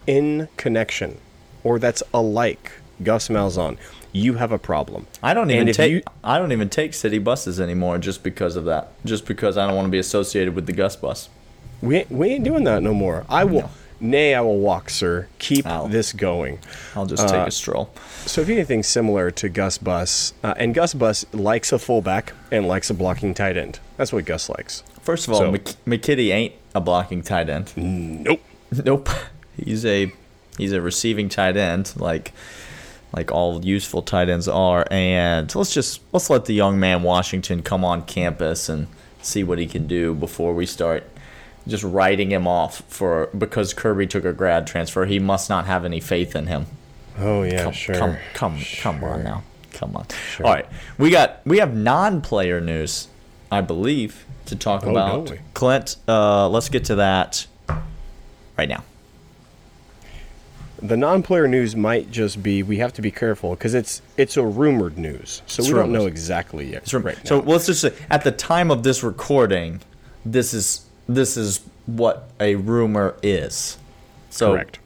in 0.09 0.49
connection 0.57 1.19
or 1.63 1.79
that's 1.79 2.03
alike 2.13 2.73
Gus 3.03 3.29
Malzahn, 3.29 3.77
you 4.13 4.35
have 4.35 4.51
a 4.53 4.59
problem. 4.59 5.07
I 5.23 5.35
don't 5.35 5.51
even 5.51 5.73
take 5.73 5.91
you- 5.93 6.03
I 6.25 6.39
don't 6.39 6.51
even 6.53 6.69
take 6.69 6.95
city 6.95 7.19
buses 7.19 7.61
anymore 7.61 7.99
just 7.99 8.23
because 8.25 8.57
of 8.57 8.65
that. 8.65 8.93
Just 9.05 9.25
because 9.27 9.57
I 9.57 9.67
don't 9.67 9.77
want 9.77 9.87
to 9.87 9.91
be 9.91 9.99
associated 9.99 10.55
with 10.57 10.67
the 10.67 10.73
Gus 10.73 10.95
bus. 10.97 11.29
We 11.85 11.97
ain't, 11.99 12.11
we 12.11 12.29
ain't 12.29 12.45
doing 12.45 12.65
that 12.65 12.83
no 12.83 12.95
more. 12.95 13.25
I 13.29 13.45
will. 13.45 13.71
Nay, 14.01 14.35
I 14.35 14.41
will 14.41 14.59
walk, 14.59 14.91
sir. 14.91 15.29
Keep 15.39 15.67
Ow. 15.67 15.87
this 15.87 16.13
going. 16.13 16.59
I'll 16.97 17.07
just 17.07 17.27
take 17.29 17.39
Uh, 17.41 17.47
a 17.47 17.51
stroll. 17.51 17.91
So, 18.27 18.41
if 18.43 18.49
anything 18.49 18.83
similar 18.83 19.31
to 19.31 19.49
Gus 19.49 19.79
Bus, 19.79 20.35
uh, 20.43 20.53
and 20.57 20.75
Gus 20.75 20.95
Bus 20.95 21.25
likes 21.33 21.73
a 21.73 21.79
fullback 21.79 22.33
and 22.51 22.67
likes 22.67 22.91
a 22.91 22.95
blocking 22.95 23.35
tight 23.35 23.57
end. 23.57 23.79
That's 23.97 24.13
what 24.13 24.25
Gus 24.25 24.49
likes. 24.49 24.83
First 25.01 25.29
of 25.29 25.35
all, 25.35 25.41
so- 25.41 25.53
Mc- 25.53 25.77
McKitty 25.87 26.33
ain't 26.33 26.55
a 26.75 26.81
blocking 26.81 27.23
tight 27.23 27.49
end. 27.49 27.73
Nope. 27.77 28.41
Nope. 28.85 29.09
He's 29.57 29.87
a 29.87 30.11
he's 30.59 30.73
a 30.73 30.81
receiving 30.81 31.29
tight 31.29 31.57
end, 31.57 31.93
like 31.97 32.33
like 33.17 33.31
all 33.31 33.65
useful 33.65 34.03
tight 34.03 34.29
ends 34.29 34.49
are. 34.49 34.85
And 34.91 35.55
let's 35.55 35.73
just 35.73 36.01
let's 36.13 36.29
let 36.29 36.47
the 36.47 36.55
young 36.55 36.81
man 36.81 37.05
Washington 37.05 37.63
come 37.63 37.85
on 37.85 38.03
campus 38.03 38.69
and 38.69 38.89
see 39.23 39.45
what 39.45 39.59
he 39.59 39.67
can 39.67 39.87
do 39.87 40.13
before 40.15 40.53
we 40.55 40.67
start 40.67 41.05
just 41.67 41.83
writing 41.85 42.31
him 42.31 42.47
off 42.47 42.83
for 42.89 43.29
because 43.37 43.73
Kirby 43.75 44.07
took 44.07 44.25
a 44.25 44.33
grad 44.33 44.67
transfer. 44.67 45.05
He 45.07 45.19
must 45.19 45.49
not 45.49 45.67
have 45.67 45.85
any 45.85 46.01
faith 46.01 46.37
in 46.37 46.47
him. 46.47 46.67
Oh 47.19 47.43
yeah, 47.43 47.65
Come, 47.65 47.73
sure. 47.73 47.95
come, 47.95 48.17
come, 48.35 48.61
come 48.81 49.05
on 49.05 49.23
now. 49.25 49.43
Come 49.73 49.97
on. 49.97 50.07
Sure. 50.31 50.47
All 50.47 50.53
right, 50.53 50.67
we 50.99 51.11
got 51.11 51.41
we 51.47 51.59
have 51.59 51.75
non-player 51.77 52.61
news, 52.61 53.09
I 53.51 53.61
believe, 53.61 54.25
to 54.47 54.57
talk 54.57 54.85
Oh, 54.87 54.91
about. 54.91 55.33
Clint, 55.55 55.97
uh, 56.09 56.49
let's 56.49 56.69
get 56.69 56.85
to 56.87 56.97
that 56.97 57.47
right 58.59 58.69
now. 58.69 58.85
The 60.83 60.97
non-player 60.97 61.49
news 61.49 61.75
might 61.75 62.11
just 62.11 62.43
be 62.43 62.63
we 62.63 62.77
have 62.79 62.93
to 62.95 63.03
be 63.03 63.11
careful 63.11 63.51
because 63.51 63.75
it's 63.75 64.03
it's 64.17 64.37
a 64.37 64.45
rumored 64.45 64.99
news, 64.99 65.41
so 65.47 65.61
It's 65.61 65.69
we 65.69 65.75
don't 65.75 65.93
know 65.93 66.07
exactly 66.07 66.73
yet. 66.73 66.93
Right 66.93 67.17
so 67.27 67.41
let's 67.41 67.67
just 67.67 67.81
say 67.81 67.93
at 68.11 68.23
the 68.23 68.33
time 68.33 68.71
of 68.71 68.83
this 68.83 69.03
recording, 69.03 69.81
this 70.27 70.53
is 70.53 70.85
this 71.09 71.37
is 71.37 71.61
what 71.87 72.29
a 72.41 72.55
rumor 72.57 73.15
is. 73.23 73.77
So 74.31 74.53
correct. 74.53 74.79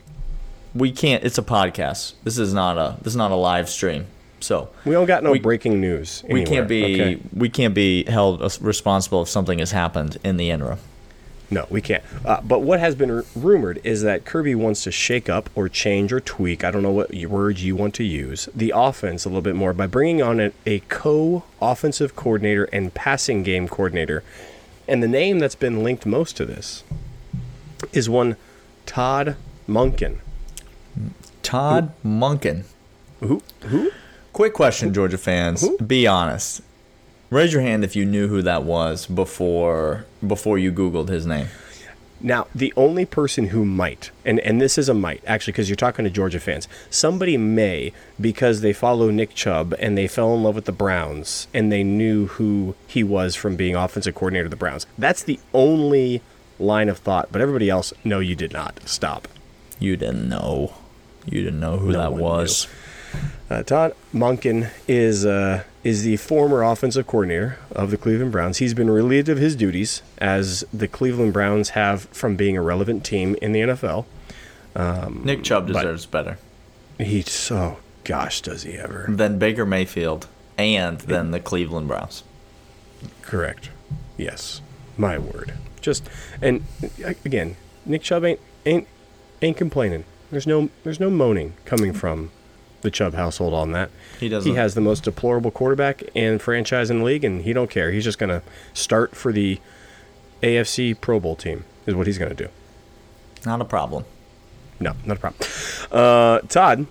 we 0.74 0.90
can't. 0.92 1.24
It's 1.24 1.38
a 1.38 1.42
podcast. 1.42 2.14
This 2.24 2.38
is 2.38 2.52
not 2.52 2.76
a 2.78 2.96
this 3.02 3.12
is 3.12 3.16
not 3.16 3.30
a 3.30 3.36
live 3.36 3.68
stream. 3.68 4.06
So 4.40 4.68
We 4.84 4.92
don't 4.92 5.06
got 5.06 5.22
no 5.24 5.32
we- 5.32 5.38
breaking 5.40 5.80
news. 5.80 6.22
we 6.28 6.44
can't 6.44 6.68
be 6.68 6.84
okay? 6.84 7.22
we 7.34 7.48
can't 7.48 7.74
be 7.74 8.04
held 8.04 8.40
responsible 8.60 9.22
if 9.22 9.28
something 9.28 9.58
has 9.58 9.72
happened 9.72 10.16
in 10.22 10.36
the 10.36 10.50
interim. 10.50 10.78
No, 11.50 11.66
we 11.70 11.80
can't. 11.80 12.04
Uh, 12.26 12.42
but 12.42 12.58
what 12.60 12.78
has 12.78 12.94
been 12.94 13.10
r- 13.10 13.24
rumored 13.34 13.80
is 13.82 14.02
that 14.02 14.26
Kirby 14.26 14.54
wants 14.54 14.84
to 14.84 14.92
shake 14.92 15.30
up 15.30 15.48
or 15.54 15.66
change 15.70 16.12
or 16.12 16.20
tweak. 16.20 16.62
I 16.62 16.70
don't 16.70 16.82
know 16.82 16.90
what 16.90 17.10
y- 17.12 17.24
word 17.24 17.58
you 17.58 17.74
want 17.74 17.94
to 17.94 18.04
use 18.04 18.50
the 18.54 18.70
offense 18.76 19.24
a 19.24 19.28
little 19.30 19.40
bit 19.40 19.56
more 19.56 19.72
by 19.72 19.86
bringing 19.86 20.20
on 20.22 20.40
a, 20.40 20.52
a 20.66 20.80
co-offensive 20.90 22.14
coordinator 22.14 22.64
and 22.64 22.92
passing 22.92 23.42
game 23.42 23.66
coordinator. 23.66 24.22
And 24.88 25.02
the 25.02 25.08
name 25.08 25.38
that's 25.38 25.54
been 25.54 25.84
linked 25.84 26.06
most 26.06 26.36
to 26.38 26.46
this 26.46 26.82
is 27.92 28.08
one 28.08 28.36
Todd 28.86 29.36
Monken. 29.68 30.18
Todd 31.42 31.92
Monken. 32.04 32.64
Who? 33.20 33.42
Who? 33.64 33.90
Quick 34.32 34.54
question, 34.54 34.94
Georgia 34.94 35.18
fans. 35.18 35.60
Who? 35.60 35.76
Be 35.78 36.06
honest. 36.06 36.62
Raise 37.30 37.52
your 37.52 37.60
hand 37.60 37.84
if 37.84 37.94
you 37.94 38.06
knew 38.06 38.28
who 38.28 38.40
that 38.40 38.62
was 38.62 39.06
before 39.06 40.06
before 40.26 40.56
you 40.56 40.72
Googled 40.72 41.10
his 41.10 41.26
name. 41.26 41.48
Now, 42.20 42.48
the 42.54 42.72
only 42.76 43.04
person 43.06 43.48
who 43.48 43.64
might, 43.64 44.10
and, 44.24 44.40
and 44.40 44.60
this 44.60 44.76
is 44.76 44.88
a 44.88 44.94
might, 44.94 45.22
actually, 45.26 45.52
because 45.52 45.68
you're 45.68 45.76
talking 45.76 46.04
to 46.04 46.10
Georgia 46.10 46.40
fans, 46.40 46.66
somebody 46.90 47.36
may, 47.36 47.92
because 48.20 48.60
they 48.60 48.72
follow 48.72 49.10
Nick 49.10 49.34
Chubb 49.34 49.74
and 49.78 49.96
they 49.96 50.08
fell 50.08 50.34
in 50.34 50.42
love 50.42 50.56
with 50.56 50.64
the 50.64 50.72
Browns 50.72 51.46
and 51.54 51.70
they 51.70 51.84
knew 51.84 52.26
who 52.26 52.74
he 52.86 53.04
was 53.04 53.36
from 53.36 53.54
being 53.54 53.76
offensive 53.76 54.14
coordinator 54.14 54.46
of 54.46 54.50
the 54.50 54.56
Browns. 54.56 54.86
That's 54.96 55.22
the 55.22 55.38
only 55.54 56.22
line 56.58 56.88
of 56.88 56.98
thought. 56.98 57.28
But 57.30 57.40
everybody 57.40 57.70
else, 57.70 57.92
no, 58.04 58.18
you 58.18 58.34
did 58.34 58.52
not. 58.52 58.80
Stop. 58.88 59.28
You 59.78 59.96
didn't 59.96 60.28
know. 60.28 60.74
You 61.24 61.44
didn't 61.44 61.60
know 61.60 61.76
who 61.76 61.92
No 61.92 61.98
that 61.98 62.12
was. 62.14 62.66
Uh, 63.48 63.62
Todd 63.62 63.94
Monken 64.12 64.70
is 64.86 65.24
uh, 65.24 65.62
is 65.84 66.02
the 66.02 66.16
former 66.16 66.62
offensive 66.62 67.06
coordinator 67.06 67.58
of 67.72 67.90
the 67.90 67.96
Cleveland 67.96 68.32
Browns. 68.32 68.58
He's 68.58 68.74
been 68.74 68.90
relieved 68.90 69.28
of 69.28 69.38
his 69.38 69.54
duties 69.56 70.02
as 70.18 70.64
the 70.72 70.88
Cleveland 70.88 71.32
Browns 71.32 71.70
have 71.70 72.02
from 72.06 72.36
being 72.36 72.56
a 72.56 72.62
relevant 72.62 73.04
team 73.04 73.36
in 73.40 73.52
the 73.52 73.60
NFL. 73.60 74.04
Nick 75.24 75.42
Chubb 75.42 75.66
deserves 75.66 76.06
better 76.06 76.38
He 76.98 77.22
so 77.22 77.78
gosh 78.04 78.40
does 78.40 78.62
he 78.62 78.74
ever. 78.74 79.06
than 79.08 79.38
Baker 79.38 79.66
Mayfield 79.66 80.26
and 80.56 80.98
than 81.00 81.30
the 81.30 81.40
Cleveland 81.40 81.88
Browns. 81.88 82.22
Correct. 83.22 83.70
Yes. 84.16 84.60
My 84.96 85.18
word. 85.18 85.54
Just 85.80 86.08
and 86.42 86.64
uh, 87.04 87.14
again, 87.24 87.56
Nick 87.86 88.02
Chubb 88.02 88.24
ain't 88.24 88.40
ain't 88.66 88.86
ain't 89.42 89.56
complaining. 89.56 90.04
There's 90.30 90.46
no 90.46 90.70
there's 90.82 90.98
no 91.00 91.10
moaning 91.10 91.54
coming 91.64 91.92
from 91.92 92.30
the 92.82 92.90
Chubb 92.90 93.14
household 93.14 93.54
on 93.54 93.72
that. 93.72 93.90
He 94.20 94.28
doesn't. 94.28 94.50
He 94.50 94.56
has 94.56 94.74
the 94.74 94.80
most 94.80 95.04
deplorable 95.04 95.50
quarterback 95.50 96.02
and 96.14 96.40
franchise 96.40 96.90
in 96.90 97.00
the 97.00 97.04
league, 97.04 97.24
and 97.24 97.42
he 97.42 97.52
don't 97.52 97.70
care. 97.70 97.90
He's 97.90 98.04
just 98.04 98.18
gonna 98.18 98.42
start 98.72 99.16
for 99.16 99.32
the 99.32 99.60
AFC 100.42 100.98
Pro 101.00 101.20
Bowl 101.20 101.36
team. 101.36 101.64
Is 101.86 101.94
what 101.94 102.06
he's 102.06 102.18
gonna 102.18 102.34
do. 102.34 102.48
Not 103.46 103.60
a 103.60 103.64
problem. 103.64 104.04
No, 104.80 104.94
not 105.04 105.16
a 105.16 105.20
problem. 105.20 105.48
Uh, 105.90 106.40
Todd 106.48 106.86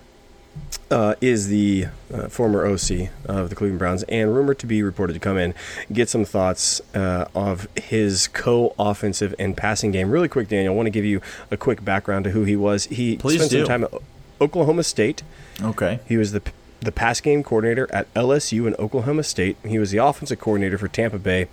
uh, 0.90 1.14
is 1.20 1.48
the 1.48 1.86
uh, 2.12 2.28
former 2.28 2.66
OC 2.66 3.10
of 3.26 3.50
the 3.50 3.54
Cleveland 3.54 3.78
Browns 3.78 4.02
and 4.04 4.34
rumored 4.34 4.58
to 4.60 4.66
be 4.66 4.82
reported 4.82 5.12
to 5.14 5.18
come 5.18 5.36
in, 5.38 5.54
get 5.92 6.08
some 6.08 6.24
thoughts 6.24 6.80
uh, 6.94 7.26
of 7.34 7.68
his 7.76 8.28
co-offensive 8.28 9.34
and 9.38 9.56
passing 9.56 9.90
game. 9.90 10.10
Really 10.10 10.28
quick, 10.28 10.48
Daniel, 10.48 10.74
I 10.74 10.76
want 10.76 10.86
to 10.86 10.90
give 10.90 11.04
you 11.04 11.20
a 11.50 11.56
quick 11.56 11.84
background 11.84 12.24
to 12.24 12.30
who 12.30 12.44
he 12.44 12.56
was. 12.56 12.84
He 12.84 13.16
Please 13.16 13.36
spent 13.36 13.50
do. 13.50 13.60
some 13.60 13.68
time 13.68 13.84
at 13.84 13.94
Oklahoma 14.40 14.82
State. 14.82 15.22
Okay. 15.62 16.00
He 16.06 16.16
was 16.16 16.32
the 16.32 16.42
the 16.80 16.92
pass 16.92 17.20
game 17.20 17.42
coordinator 17.42 17.88
at 17.92 18.12
LSU 18.14 18.66
and 18.66 18.76
Oklahoma 18.76 19.24
State. 19.24 19.56
He 19.64 19.78
was 19.80 19.90
the 19.90 19.98
offensive 19.98 20.38
coordinator 20.38 20.78
for 20.78 20.86
Tampa 20.86 21.18
Bay 21.18 21.48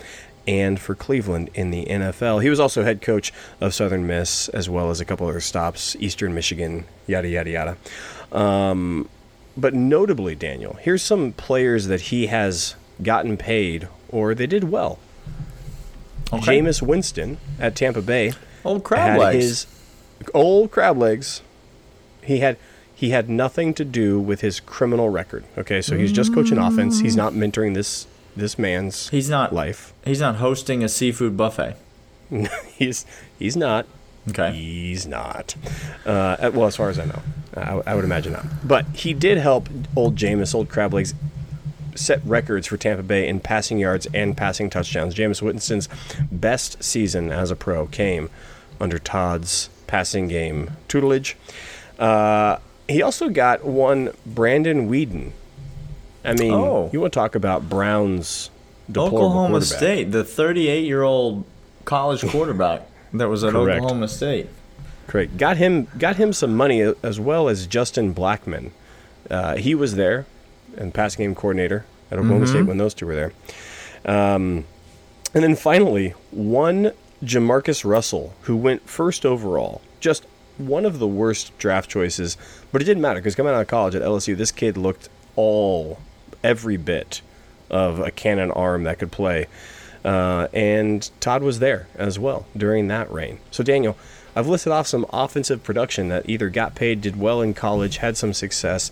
and 0.48 0.80
for 0.80 0.94
Cleveland 0.94 1.50
in 1.56 1.72
the 1.72 1.86
NFL. 1.86 2.44
He 2.44 2.50
was 2.50 2.60
also 2.60 2.84
head 2.84 3.02
coach 3.02 3.34
of 3.60 3.74
Southern 3.74 4.06
Miss 4.06 4.50
as 4.50 4.70
well 4.70 4.92
as 4.92 5.02
a 5.02 5.06
couple 5.06 5.28
other 5.28 5.40
stops, 5.40 5.96
Eastern 6.00 6.36
Michigan, 6.36 6.86
yada 7.08 7.28
yada 7.28 7.50
yada. 7.50 7.78
Um, 8.32 9.10
but 9.58 9.74
notably, 9.74 10.36
Daniel, 10.36 10.74
here's 10.74 11.02
some 11.02 11.32
players 11.32 11.88
that 11.88 12.02
he 12.02 12.28
has 12.28 12.76
gotten 13.02 13.38
paid 13.38 13.88
or 14.10 14.36
they 14.36 14.48
did 14.48 14.66
well. 14.66 15.00
Okay. 16.32 16.60
Jameis 16.60 16.82
Winston 16.82 17.38
at 17.60 17.76
Tampa 17.76 18.02
Bay 18.02 18.34
Old 18.64 18.84
crab 18.84 19.12
had 19.12 19.20
legs. 19.20 19.46
his 19.46 19.68
old 20.34 20.72
crab 20.72 20.98
legs. 20.98 21.42
He 22.24 22.40
had 22.40 22.58
he 23.06 23.12
had 23.12 23.30
nothing 23.30 23.72
to 23.72 23.86
do 23.86 24.20
with 24.20 24.42
his 24.42 24.60
criminal 24.60 25.10
record. 25.10 25.44
Okay, 25.60 25.80
so 25.80 25.96
he's 25.96 26.12
just 26.12 26.34
coaching 26.34 26.58
offense. 26.58 27.02
He's 27.02 27.16
not 27.16 27.34
mentoring 27.34 27.76
this 27.76 28.08
this 28.36 28.58
man's 28.58 29.10
He's 29.10 29.30
not 29.30 29.54
life. 29.54 29.94
He's 30.04 30.20
not 30.20 30.38
hosting 30.38 30.84
a 30.84 30.90
seafood 30.90 31.38
buffet. 31.38 31.76
he's 32.74 33.06
he's 33.38 33.56
not. 33.56 33.86
Okay. 34.28 34.52
He's 34.54 35.06
not. 35.06 35.54
Uh, 36.04 36.50
well, 36.52 36.66
as 36.66 36.76
far 36.76 36.90
as 36.90 36.98
I 36.98 37.06
know, 37.06 37.22
I, 37.56 37.92
I 37.92 37.96
would 37.96 38.04
imagine 38.04 38.34
not. 38.34 38.46
But 38.68 38.88
he 38.88 39.14
did 39.14 39.38
help 39.38 39.70
old 39.96 40.16
Jameis, 40.16 40.56
old 40.56 40.68
crab 40.68 40.92
legs, 40.92 41.14
set 41.94 42.26
records 42.26 42.66
for 42.66 42.76
Tampa 42.76 43.04
Bay 43.04 43.28
in 43.28 43.40
passing 43.40 43.78
yards 43.78 44.08
and 44.16 44.36
passing 44.36 44.72
touchdowns. 44.72 45.14
Jameis 45.14 45.44
Winston's 45.44 45.88
best 46.32 46.84
season 46.84 47.32
as 47.32 47.52
a 47.52 47.56
pro 47.56 47.86
came 47.86 48.32
under 48.82 48.98
Todd's 48.98 49.70
passing 49.86 50.28
game 50.28 50.72
tutelage. 50.88 51.38
Uh, 52.00 52.58
he 52.88 53.02
also 53.02 53.30
got 53.30 53.64
one 53.66 54.12
Brandon 54.26 54.90
Weeden. 54.90 55.32
I 56.24 56.34
mean, 56.34 56.54
Oh. 56.54 56.90
you 56.92 57.00
want 57.02 57.14
to 57.14 57.20
talk 57.20 57.36
about 57.36 57.70
Brown's 57.70 58.50
Oklahoma. 58.96 59.62
State, 59.62 60.12
the 60.12 60.24
38 60.24 60.86
year 60.86 61.04
old 61.04 61.44
college 61.86 62.26
quarterback 62.28 62.88
that 63.14 63.30
was 63.30 63.44
at 63.44 63.52
Correct. 63.54 63.78
Oklahoma 63.82 64.08
State. 64.08 64.48
Correct. 65.08 65.38
Got 65.38 65.58
him 65.58 65.88
got 65.98 66.16
him 66.16 66.34
some 66.34 66.56
money 66.56 66.82
as 67.04 67.20
well 67.20 67.48
as 67.48 67.68
Justin 67.68 68.14
Blackmon. 68.14 68.72
Uh, 69.30 69.56
he 69.56 69.74
was 69.76 69.96
there, 69.96 70.26
and 70.78 70.94
passing 70.94 71.26
game 71.26 71.36
coordinator 71.36 71.86
at 72.12 72.18
Oklahoma 72.20 72.48
State 72.48 72.66
when 72.66 72.78
those 72.78 72.94
two 72.94 73.06
were 73.06 73.16
there. 73.16 73.34
Um, 74.06 74.66
and 75.34 75.44
then 75.44 75.56
finally, 75.56 76.10
one 76.32 76.92
Jamarcus 77.24 77.84
Russell, 77.84 78.34
who 78.44 78.56
went 78.56 78.88
first 78.88 79.26
overall, 79.26 79.82
just 80.00 80.26
one 80.58 80.86
of 80.86 81.00
the 81.00 81.08
worst 81.08 81.58
draft 81.58 81.90
choices, 81.90 82.38
but 82.72 82.82
it 82.82 82.86
didn't 82.86 83.02
matter 83.02 83.20
because 83.20 83.36
coming 83.36 83.54
out 83.54 83.62
of 83.62 83.68
college 83.68 83.96
at 83.96 84.02
LSU, 84.02 84.36
this 84.36 84.52
kid 84.52 84.78
looked 84.78 85.10
all, 85.36 86.00
every 86.44 86.78
bit 86.78 87.22
of 87.70 88.00
a 88.00 88.12
cannon 88.12 88.52
arm 88.52 88.84
that 88.84 89.00
could 89.00 89.12
play. 89.12 89.48
Uh, 90.04 90.48
and 90.54 91.10
Todd 91.20 91.42
was 91.42 91.60
there 91.60 91.88
as 91.96 92.20
well 92.20 92.46
during 92.56 92.88
that 92.90 93.12
reign. 93.12 93.40
So, 93.50 93.64
Daniel, 93.64 93.98
I've 94.36 94.48
listed 94.48 94.72
off 94.72 94.86
some 94.86 95.06
offensive 95.12 95.64
production 95.64 96.10
that 96.10 96.30
either 96.30 96.50
got 96.50 96.76
paid, 96.76 97.02
did 97.02 97.20
well 97.20 97.42
in 97.42 97.54
college, 97.54 97.98
had 97.98 98.16
some 98.16 98.34
success, 98.34 98.92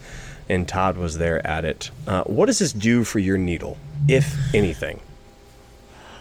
and 0.50 0.67
Todd 0.67 0.98
was 0.98 1.17
there 1.20 1.46
at 1.46 1.65
it. 1.65 1.91
Uh, 2.08 2.24
what 2.24 2.48
does 2.48 2.60
this 2.60 2.74
do 2.74 3.03
for 3.03 3.20
your 3.20 3.38
needle, 3.38 3.77
if 4.08 4.36
anything? 4.55 5.01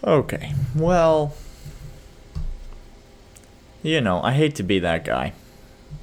Okay. 0.04 0.52
Well, 0.75 1.34
you 3.82 4.00
know, 4.00 4.20
I 4.22 4.32
hate 4.32 4.54
to 4.56 4.62
be 4.62 4.78
that 4.80 5.04
guy. 5.04 5.32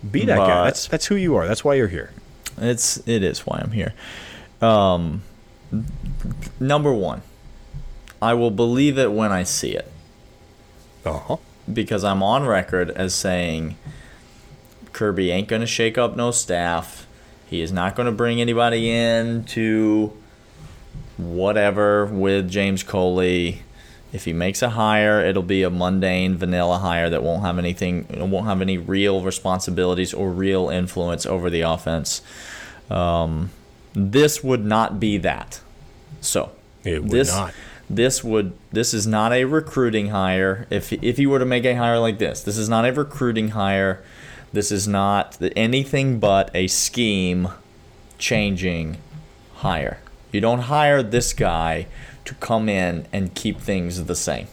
Be 0.09 0.25
that 0.25 0.37
guy. 0.37 0.63
That's 0.65 0.87
that's 0.87 1.05
who 1.07 1.15
you 1.15 1.35
are. 1.35 1.47
That's 1.47 1.63
why 1.63 1.75
you're 1.75 1.87
here. 1.87 2.11
It's 2.57 2.97
it 3.07 3.23
is 3.23 3.45
why 3.45 3.59
I'm 3.63 3.71
here. 3.71 3.93
Um, 4.61 5.23
number 6.59 6.93
one, 6.93 7.21
I 8.21 8.33
will 8.33 8.51
believe 8.51 8.97
it 8.97 9.11
when 9.11 9.31
I 9.31 9.43
see 9.43 9.71
it 9.75 9.89
Uh 11.05 11.19
huh. 11.19 11.37
because 11.71 12.03
I'm 12.03 12.21
on 12.23 12.45
record 12.45 12.89
as 12.91 13.13
saying 13.15 13.77
Kirby 14.93 15.31
ain't 15.31 15.47
gonna 15.47 15.65
shake 15.65 15.97
up 15.97 16.15
no 16.15 16.31
staff. 16.31 17.07
He 17.49 17.61
is 17.61 17.71
not 17.71 17.95
gonna 17.95 18.11
bring 18.11 18.39
anybody 18.41 18.89
in 18.91 19.43
to 19.45 20.13
whatever 21.17 22.05
with 22.05 22.49
James 22.49 22.83
Coley. 22.83 23.63
If 24.11 24.25
he 24.25 24.33
makes 24.33 24.61
a 24.61 24.69
hire, 24.71 25.21
it'll 25.21 25.43
be 25.43 25.61
a 25.61 25.69
mundane 25.69 26.35
vanilla 26.35 26.79
hire 26.79 27.09
that 27.09 27.21
won't 27.21 27.43
have 27.43 27.59
anything, 27.59 28.07
won't 28.31 28.47
have 28.47 28.61
any 28.61 28.77
real 28.77 29.21
responsibilities 29.21 30.13
or 30.13 30.31
real 30.31 30.69
influence 30.69 31.25
over 31.27 31.49
the 31.49 31.61
offense. 31.61 32.21
Um, 32.89 33.51
this 33.93 34.43
would 34.43 34.65
not 34.65 34.99
be 34.99 35.17
that. 35.19 35.61
So 36.21 36.51
It 36.83 37.03
would 37.03 37.11
this, 37.11 37.31
not. 37.31 37.53
This 37.89 38.23
would 38.23 38.53
this 38.71 38.93
is 38.93 39.07
not 39.07 39.33
a 39.33 39.45
recruiting 39.45 40.09
hire. 40.09 40.67
If 40.69 40.93
if 40.93 41.17
you 41.17 41.29
were 41.29 41.39
to 41.39 41.45
make 41.45 41.65
a 41.65 41.75
hire 41.75 41.97
like 41.99 42.19
this, 42.19 42.43
this 42.43 42.57
is 42.57 42.69
not 42.69 42.85
a 42.85 42.93
recruiting 42.93 43.49
hire. 43.49 44.03
This 44.53 44.71
is 44.71 44.87
not 44.87 45.37
anything 45.55 46.19
but 46.19 46.51
a 46.53 46.67
scheme 46.67 47.49
changing 48.19 48.97
hire. 49.55 49.99
You 50.31 50.41
don't 50.41 50.61
hire 50.61 51.01
this 51.01 51.33
guy 51.33 51.87
to 52.29 52.35
come 52.35 52.69
in 52.69 53.07
and 53.11 53.33
keep 53.33 53.59
things 53.59 54.05
the 54.05 54.15
same. 54.15 54.47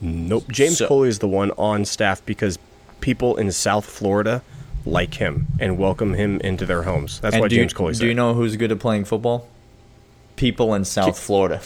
Nope. 0.00 0.44
James 0.50 0.78
So- 0.78 0.88
Coley 0.88 1.10
is 1.10 1.18
the 1.18 1.28
one 1.28 1.50
on 1.52 1.84
staff 1.84 2.24
because 2.24 2.58
people 3.02 3.36
in 3.36 3.52
South 3.52 3.84
Florida 3.84 4.42
like 4.86 5.14
him 5.14 5.46
and 5.58 5.76
welcome 5.76 6.14
him 6.14 6.40
into 6.40 6.64
their 6.64 6.84
homes. 6.84 7.20
That's 7.20 7.34
and 7.34 7.42
why 7.42 7.48
do, 7.48 7.56
James 7.56 7.74
Coley's 7.74 7.98
Do 7.98 8.06
you 8.06 8.14
know 8.14 8.32
who's 8.32 8.56
good 8.56 8.72
at 8.72 8.78
playing 8.78 9.04
football? 9.04 9.46
People 10.36 10.72
in 10.74 10.86
South 10.86 11.18
Florida. 11.18 11.60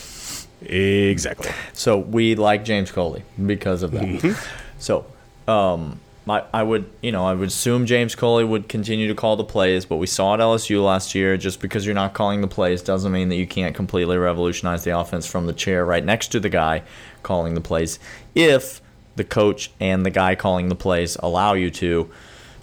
Exactly. 0.68 1.52
So 1.75 1.97
we 1.97 2.35
like 2.35 2.64
James 2.64 2.90
Coley 2.90 3.23
because 3.47 3.85
of 3.85 3.92
that. 3.92 4.37
So 4.80 5.06
um, 5.47 6.00
I, 6.28 6.45
I 6.52 6.62
would, 6.62 6.87
you 7.02 7.12
know, 7.12 7.26
I 7.26 7.35
would 7.35 7.49
assume 7.49 7.87
James 7.87 8.14
Coley 8.14 8.45
would 8.45 8.69
continue 8.69 9.09
to 9.09 9.14
call 9.14 9.37
the 9.37 9.45
plays, 9.45 9.85
but 9.85 9.97
we 9.97 10.07
saw 10.07 10.35
at 10.35 10.40
LSU 10.40 10.83
last 10.83 11.14
year. 11.14 11.37
Just 11.37 11.61
because 11.61 11.85
you're 11.85 11.95
not 11.95 12.14
calling 12.14 12.40
the 12.40 12.49
plays 12.49 12.83
doesn't 12.83 13.12
mean 13.12 13.28
that 13.28 13.37
you 13.37 13.47
can't 13.47 13.75
completely 13.75 14.16
revolutionize 14.16 14.85
the 14.85 14.99
offense 14.99 15.26
from 15.26 15.47
the 15.47 15.52
chair 15.52 15.85
right 15.85 16.04
next 16.04 16.28
to 16.28 16.40
the 16.40 16.49
guy 16.49 16.83
calling 17.23 17.54
the 17.54 17.61
plays. 17.61 17.99
If 18.35 18.81
the 19.16 19.25
coach 19.25 19.71
and 19.81 20.04
the 20.04 20.11
guy 20.11 20.35
calling 20.35 20.69
the 20.69 20.75
plays 20.75 21.16
allow 21.16 21.52
you 21.52 21.71
to, 21.71 22.11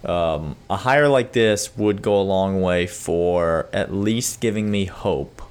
um, 0.06 0.56
a 0.70 0.77
hire 0.77 1.08
like 1.08 1.34
this 1.34 1.77
would 1.77 2.01
go 2.01 2.20
a 2.20 2.24
long 2.24 2.62
way 2.62 2.88
for 2.88 3.70
at 3.72 3.94
least 3.94 4.41
giving 4.41 4.72
me 4.72 4.86
hope 4.86 5.41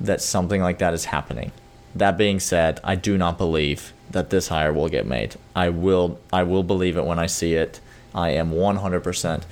that 0.00 0.22
something 0.22 0.62
like 0.62 0.78
that 0.78 0.94
is 0.94 1.06
happening. 1.06 1.52
That 1.94 2.16
being 2.16 2.40
said, 2.40 2.80
I 2.82 2.94
do 2.94 3.18
not 3.18 3.36
believe 3.36 3.92
that 4.10 4.30
this 4.30 4.48
hire 4.48 4.72
will 4.72 4.88
get 4.88 5.06
made. 5.06 5.36
I 5.54 5.68
will 5.68 6.18
I 6.32 6.42
will 6.42 6.62
believe 6.62 6.96
it 6.96 7.04
when 7.04 7.18
I 7.18 7.26
see 7.26 7.54
it. 7.54 7.80
I 8.14 8.30
am 8.30 8.52
100% 8.52 9.42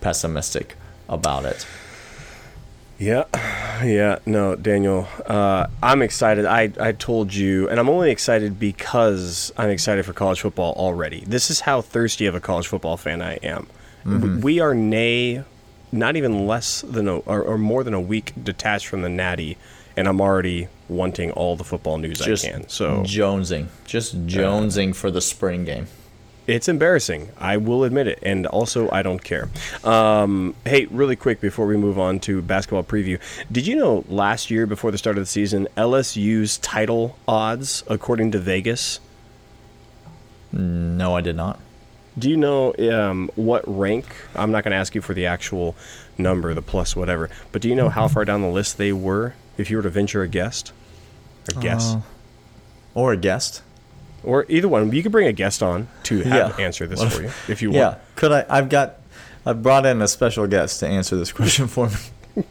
pessimistic 0.00 0.76
about 1.08 1.44
it. 1.44 1.66
Yeah, 2.98 3.24
yeah. 3.84 4.18
No, 4.26 4.54
Daniel, 4.54 5.08
uh, 5.26 5.66
I'm 5.82 6.02
excited. 6.02 6.44
I, 6.44 6.72
I 6.78 6.92
told 6.92 7.34
you, 7.34 7.68
and 7.68 7.80
I'm 7.80 7.88
only 7.88 8.10
excited 8.12 8.60
because 8.60 9.52
I'm 9.56 9.70
excited 9.70 10.04
for 10.04 10.12
college 10.12 10.40
football 10.40 10.72
already. 10.74 11.24
This 11.26 11.50
is 11.50 11.60
how 11.60 11.80
thirsty 11.80 12.26
of 12.26 12.36
a 12.36 12.40
college 12.40 12.68
football 12.68 12.96
fan 12.96 13.20
I 13.20 13.34
am. 13.42 13.66
Mm-hmm. 14.04 14.40
We 14.40 14.60
are 14.60 14.74
nay, 14.74 15.42
not 15.90 16.14
even 16.14 16.46
less 16.46 16.82
than 16.82 17.08
a, 17.08 17.18
or, 17.18 17.42
or 17.42 17.58
more 17.58 17.82
than 17.82 17.94
a 17.94 18.00
week 18.00 18.32
detached 18.40 18.86
from 18.86 19.02
the 19.02 19.08
Natty, 19.08 19.58
and 19.96 20.08
I'm 20.08 20.20
already 20.20 20.68
wanting 20.88 21.30
all 21.32 21.56
the 21.56 21.64
football 21.64 21.98
news 21.98 22.18
Just 22.18 22.46
I 22.46 22.50
can. 22.50 22.68
So 22.68 22.98
jonesing, 23.02 23.66
just 23.84 24.26
jonesing 24.26 24.94
for 24.94 25.10
the 25.10 25.20
spring 25.20 25.64
game. 25.64 25.86
It's 26.44 26.68
embarrassing. 26.68 27.28
I 27.38 27.56
will 27.56 27.84
admit 27.84 28.08
it. 28.08 28.18
And 28.20 28.46
also, 28.46 28.90
I 28.90 29.02
don't 29.02 29.22
care. 29.22 29.48
Um, 29.84 30.56
hey, 30.64 30.86
really 30.86 31.14
quick 31.14 31.40
before 31.40 31.66
we 31.66 31.76
move 31.76 32.00
on 32.00 32.18
to 32.20 32.42
basketball 32.42 32.82
preview, 32.82 33.20
did 33.50 33.64
you 33.66 33.76
know 33.76 34.04
last 34.08 34.50
year, 34.50 34.66
before 34.66 34.90
the 34.90 34.98
start 34.98 35.16
of 35.18 35.22
the 35.22 35.28
season, 35.28 35.68
LSU's 35.76 36.58
title 36.58 37.16
odds, 37.28 37.84
according 37.86 38.32
to 38.32 38.38
Vegas, 38.40 38.98
No, 40.50 41.14
I 41.14 41.20
did 41.20 41.36
not. 41.36 41.60
do 42.18 42.28
you 42.28 42.36
know 42.36 42.74
um, 42.92 43.30
what 43.36 43.62
rank? 43.66 44.06
I'm 44.34 44.50
not 44.50 44.64
going 44.64 44.72
to 44.72 44.76
ask 44.76 44.96
you 44.96 45.00
for 45.00 45.14
the 45.14 45.26
actual 45.26 45.76
number, 46.18 46.52
the 46.54 46.62
plus 46.62 46.96
whatever, 46.96 47.30
but 47.52 47.62
do 47.62 47.68
you 47.68 47.76
know 47.76 47.88
how 47.88 48.08
far 48.14 48.24
down 48.24 48.42
the 48.42 48.48
list 48.50 48.78
they 48.78 48.92
were 48.92 49.34
if 49.62 49.70
you 49.70 49.76
were 49.78 49.82
to 49.82 49.88
venture 49.90 50.22
a 50.22 50.28
guest, 50.28 50.72
A 51.56 51.60
guess? 51.60 51.94
Uh, 51.94 52.00
Or 52.94 53.12
a 53.12 53.16
guest. 53.16 53.62
or 54.22 54.44
either 54.48 54.68
one. 54.68 54.92
You 54.92 55.02
could 55.02 55.10
bring 55.12 55.26
a 55.26 55.32
guest 55.32 55.62
on 55.62 55.88
to 56.04 56.20
have 56.22 56.58
Yeah. 56.58 56.64
answer 56.66 56.86
this 56.86 56.98
What 56.98 57.08
if- 57.08 57.14
for 57.14 57.22
you 57.22 57.30
if 57.48 57.62
you 57.62 57.72
Yeah. 57.72 57.84
want. 57.86 57.98
Could 58.16 58.32
I 58.32 58.44
I 58.50 58.56
have 58.56 58.68
got 58.68 58.98
I've 59.46 59.62
brought 59.62 59.86
in 59.86 60.00
a 60.02 60.06
special 60.08 60.46
guest 60.46 60.78
to 60.80 60.86
answer 60.86 61.16
this 61.16 61.32
question 61.38 61.66
for 61.66 61.88
me. 61.88 61.96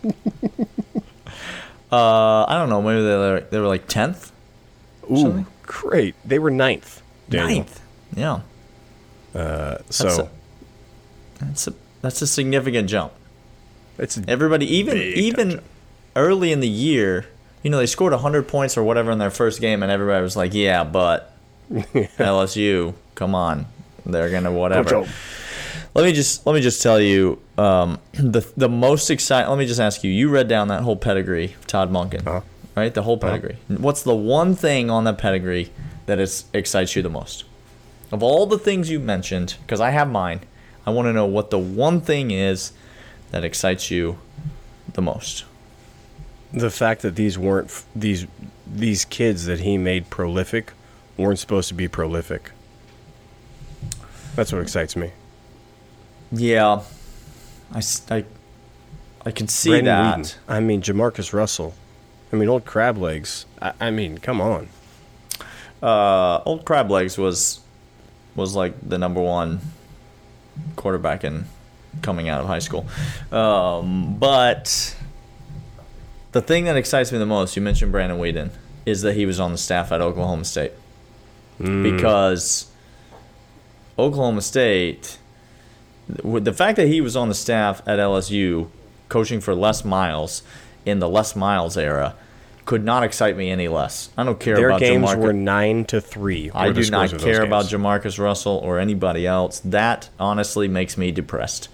uh, 1.91 2.45
I 2.47 2.53
don't 2.57 2.69
know, 2.69 2.81
maybe 2.81 3.01
they 3.01 3.15
were, 3.15 3.43
they 3.49 3.59
were 3.59 3.67
like 3.67 3.87
10th? 3.87 4.31
Ooh, 5.09 5.17
something? 5.17 5.45
great. 5.63 6.15
They 6.25 6.39
were 6.39 6.51
ninth. 6.51 7.01
Daniel. 7.29 7.59
Ninth. 7.59 7.79
Yeah. 8.15 8.39
Uh, 9.33 9.77
So 9.89 10.03
That's 10.07 10.17
a- 10.19 10.29
That's 11.39 11.67
a 11.67 11.73
that's 12.01 12.21
a 12.21 12.27
significant 12.27 12.89
jump. 12.89 13.13
it's 13.97 14.19
Everybody, 14.27 14.65
even 14.75 14.97
even 14.97 15.49
jump. 15.51 15.63
Early 16.15 16.51
in 16.51 16.59
the 16.59 16.67
year, 16.67 17.25
you 17.63 17.69
know, 17.69 17.77
they 17.77 17.85
scored 17.85 18.13
hundred 18.13 18.47
points 18.47 18.77
or 18.77 18.83
whatever 18.83 19.11
in 19.11 19.19
their 19.19 19.29
first 19.31 19.61
game, 19.61 19.83
and 19.83 19.91
everybody 19.91 20.21
was 20.23 20.35
like, 20.35 20.53
"Yeah, 20.53 20.83
but 20.83 21.31
LSU, 21.71 22.93
come 23.15 23.35
on, 23.35 23.65
they're 24.05 24.29
gonna 24.29 24.51
whatever." 24.51 25.05
Let 25.93 26.05
me 26.05 26.13
just 26.13 26.45
let 26.45 26.53
me 26.53 26.61
just 26.61 26.81
tell 26.81 26.99
you 26.99 27.39
um, 27.57 27.99
the 28.13 28.41
the 28.55 28.69
most 28.69 29.09
exciting. 29.09 29.49
Let 29.49 29.59
me 29.59 29.65
just 29.65 29.79
ask 29.79 30.03
you. 30.03 30.11
You 30.11 30.29
read 30.29 30.47
down 30.47 30.69
that 30.69 30.83
whole 30.83 30.95
pedigree, 30.95 31.53
of 31.53 31.67
Todd 31.67 31.91
Monken, 31.91 32.25
Uh-huh. 32.25 32.41
right? 32.75 32.93
The 32.93 33.03
whole 33.03 33.17
pedigree. 33.17 33.57
What's 33.67 34.03
the 34.03 34.15
one 34.15 34.55
thing 34.55 34.89
on 34.89 35.03
that 35.03 35.17
pedigree 35.17 35.71
that 36.05 36.19
is 36.19 36.45
excites 36.53 36.95
you 36.95 37.01
the 37.01 37.09
most? 37.09 37.43
Of 38.11 38.23
all 38.23 38.45
the 38.45 38.57
things 38.57 38.89
you 38.89 38.99
mentioned, 38.99 39.55
because 39.61 39.79
I 39.81 39.89
have 39.91 40.09
mine, 40.09 40.41
I 40.85 40.91
want 40.91 41.07
to 41.07 41.13
know 41.13 41.25
what 41.25 41.49
the 41.49 41.59
one 41.59 42.01
thing 42.01 42.31
is 42.31 42.71
that 43.31 43.43
excites 43.45 43.91
you 43.91 44.17
the 44.93 45.01
most. 45.01 45.43
The 46.53 46.69
fact 46.69 47.01
that 47.01 47.15
these 47.15 47.37
weren't 47.37 47.83
these 47.95 48.27
these 48.67 49.05
kids 49.05 49.45
that 49.45 49.61
he 49.61 49.77
made 49.77 50.09
prolific 50.09 50.73
weren't 51.17 51.39
supposed 51.39 51.67
to 51.69 51.73
be 51.73 51.87
prolific. 51.87 52.51
That's 54.35 54.51
what 54.51 54.61
excites 54.61 54.95
me. 54.95 55.11
Yeah, 56.31 56.83
I, 57.73 57.81
I, 58.09 58.25
I 59.25 59.31
can 59.31 59.47
see 59.47 59.69
Brandon 59.69 59.85
that. 59.85 60.17
Weeden. 60.17 60.35
I 60.47 60.59
mean, 60.61 60.81
Jamarcus 60.81 61.33
Russell. 61.33 61.73
I 62.31 62.37
mean, 62.37 62.47
old 62.47 62.65
crab 62.65 62.97
legs. 62.97 63.45
I, 63.61 63.73
I 63.79 63.91
mean, 63.91 64.17
come 64.17 64.39
on. 64.39 64.69
Uh, 65.83 66.41
old 66.45 66.63
crab 66.63 66.89
legs 66.89 67.17
was 67.17 67.59
was 68.35 68.55
like 68.55 68.73
the 68.87 68.97
number 68.97 69.19
one 69.21 69.59
quarterback 70.75 71.23
in 71.23 71.45
coming 72.01 72.29
out 72.29 72.39
of 72.41 72.47
high 72.47 72.59
school. 72.59 72.85
Um, 73.31 74.15
but 74.17 74.95
the 76.31 76.41
thing 76.41 76.65
that 76.65 76.77
excites 76.77 77.11
me 77.11 77.17
the 77.17 77.25
most, 77.25 77.55
you 77.55 77.61
mentioned 77.61 77.91
Brandon 77.91 78.19
Weeden, 78.19 78.51
is 78.85 79.01
that 79.01 79.15
he 79.15 79.25
was 79.25 79.39
on 79.39 79.51
the 79.51 79.57
staff 79.57 79.91
at 79.91 80.01
Oklahoma 80.01 80.45
State 80.45 80.71
mm. 81.59 81.83
because 81.83 82.71
Oklahoma 83.97 84.41
State, 84.41 85.17
the 86.07 86.53
fact 86.53 86.77
that 86.77 86.87
he 86.87 87.01
was 87.01 87.15
on 87.15 87.27
the 87.27 87.35
staff 87.35 87.81
at 87.87 87.99
LSU, 87.99 88.69
coaching 89.09 89.41
for 89.41 89.53
Les 89.53 89.83
Miles 89.83 90.43
in 90.85 90.99
the 90.99 91.09
Les 91.09 91.35
Miles 91.35 91.77
era, 91.77 92.15
could 92.65 92.83
not 92.83 93.03
excite 93.03 93.35
me 93.35 93.49
any 93.49 93.67
less. 93.67 94.09
I 94.17 94.23
don't 94.23 94.39
care 94.39 94.55
Their 94.55 94.69
about 94.69 94.79
games 94.79 95.09
Jamarcus. 95.09 95.17
were 95.17 95.33
nine 95.33 95.85
to 95.85 95.99
three. 95.99 96.51
I 96.53 96.71
do 96.71 96.81
not 96.89 97.09
scores 97.09 97.13
of 97.13 97.19
those 97.19 97.37
care 97.37 97.43
about. 97.43 97.65
Jamarcus 97.65 98.19
Russell 98.19 98.57
or 98.63 98.79
anybody 98.79 99.27
else. 99.27 99.59
That 99.65 100.09
honestly 100.19 100.67
makes 100.67 100.97
me 100.97 101.11
depressed. 101.11 101.69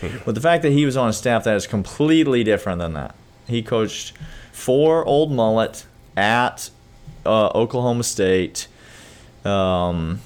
Hmm. 0.00 0.18
But 0.24 0.34
the 0.34 0.40
fact 0.40 0.62
that 0.62 0.72
he 0.72 0.86
was 0.86 0.96
on 0.96 1.08
a 1.08 1.12
staff 1.12 1.44
that 1.44 1.56
is 1.56 1.66
completely 1.66 2.42
different 2.44 2.78
than 2.78 2.94
that. 2.94 3.14
He 3.50 3.62
coached 3.62 4.12
for 4.52 5.04
Old 5.04 5.30
Mullet 5.32 5.84
at 6.16 6.70
uh, 7.26 7.48
Oklahoma 7.54 8.02
State. 8.04 8.66
Um, 9.44 10.20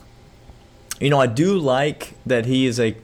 You 1.01 1.11
know, 1.11 1.21
I 1.21 1.27
do 1.27 1.59
like 1.59 2.15
that 2.27 2.47
he 2.47 2.67
is 2.67 2.79
a 2.81 2.97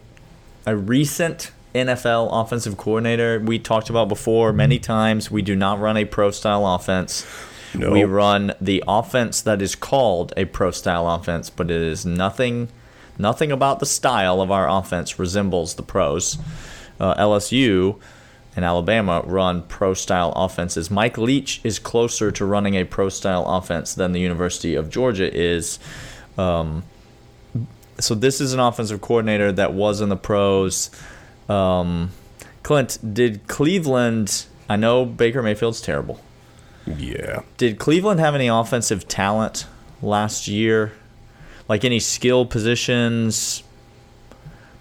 a 0.66 0.76
recent 0.76 1.50
NFL 1.74 2.28
offensive 2.33 2.76
coordinator. 2.76 3.40
We 3.40 3.59
talked 3.59 3.90
about 3.90 4.09
before 4.09 4.52
many 4.52 4.78
times. 4.78 5.30
We 5.30 5.42
do 5.42 5.56
not 5.56 5.80
run 5.80 5.96
a 5.96 6.04
pro 6.04 6.30
style 6.30 6.66
offense. 6.66 7.26
No. 7.74 7.90
We 7.92 8.04
run 8.04 8.52
the 8.61 8.83
offense 8.88 9.40
that 9.42 9.62
is 9.62 9.74
called 9.76 10.33
a 10.37 10.44
pro 10.44 10.70
style 10.72 11.09
offense, 11.09 11.48
but 11.50 11.70
it 11.70 11.80
is 11.83 12.04
nothing 12.04 12.68
nothing 13.18 13.52
about 13.52 13.78
the 13.80 13.87
style 13.87 14.40
of 14.40 14.50
our 14.50 14.68
offense 14.68 15.18
resembles 15.18 15.74
the 15.74 15.83
pros. 15.83 16.37
Uh, 16.98 17.14
LSU 17.14 17.96
and 18.56 18.64
Alabama 18.64 19.22
run 19.24 19.62
pro 19.62 19.94
style 19.94 20.32
offenses. 20.34 20.90
Mike 20.90 21.16
Leach 21.16 21.60
is 21.62 21.78
closer 21.78 22.30
to 22.32 22.44
running 22.44 22.74
a 22.74 22.84
pro 22.84 23.08
style 23.08 23.46
offense 23.46 23.94
than 23.94 24.12
the 24.12 24.20
University 24.20 24.74
of 24.74 24.90
Georgia 24.90 25.32
is. 25.32 25.78
Um, 26.36 26.84
so 27.98 28.14
this 28.14 28.40
is 28.40 28.52
an 28.52 28.60
offensive 28.60 29.00
coordinator 29.00 29.52
that 29.52 29.74
was 29.74 30.00
in 30.00 30.08
the 30.08 30.16
pros. 30.16 30.90
Um, 31.48 32.10
Clint, 32.62 32.98
did 33.14 33.46
Cleveland? 33.46 34.46
I 34.68 34.76
know 34.76 35.04
Baker 35.04 35.42
Mayfield's 35.42 35.80
terrible. 35.80 36.20
Yeah. 36.86 37.42
Did 37.56 37.78
Cleveland 37.78 38.20
have 38.20 38.34
any 38.34 38.48
offensive 38.48 39.06
talent 39.06 39.66
last 40.02 40.48
year? 40.48 40.92
Like 41.68 41.84
any 41.84 42.00
skill 42.00 42.46
positions, 42.46 43.62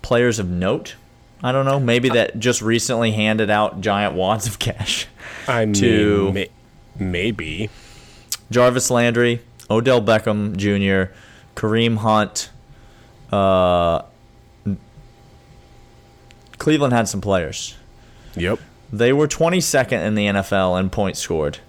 players 0.02 0.40
of 0.40 0.50
note? 0.50 0.96
I 1.44 1.52
don't 1.52 1.66
know. 1.66 1.80
Maybe 1.80 2.10
that 2.10 2.38
just 2.40 2.62
recently 2.62 3.12
handed 3.12 3.50
out 3.50 3.82
giant 3.82 4.14
wads 4.16 4.46
of 4.48 4.60
cash. 4.60 5.08
I 5.48 5.66
mean, 5.66 5.74
To- 5.76 6.32
may- 6.34 6.50
maybe. 6.98 7.70
Jarvis 8.52 8.90
Landry, 8.92 9.42
Odell 9.70 10.02
Beckham 10.02 10.56
Jr., 10.58 11.14
Kareem 11.56 11.98
Hunt. 11.98 12.50
Uh, 13.32 14.02
Cleveland 16.58 16.94
had 16.94 17.08
some 17.08 17.22
players. 17.22 17.76
Yep. 18.36 18.60
They 18.92 19.14
were 19.14 19.28
22nd 19.28 20.06
in 20.06 20.16
the 20.16 20.26
NFL 20.26 20.80
in 20.80 20.90
points 20.90 21.20
scored, 21.20 21.60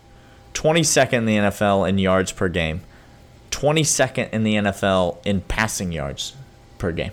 22nd 0.54 1.12
in 1.12 1.24
the 1.26 1.36
NFL 1.36 1.88
in 1.88 1.98
yards 1.98 2.32
per 2.32 2.48
game, 2.48 2.80
22nd 3.50 4.30
in 4.30 4.42
the 4.42 4.54
NFL 4.54 5.18
in 5.26 5.42
passing 5.42 5.92
yards 5.92 6.34
per 6.78 6.92
game. 6.92 7.12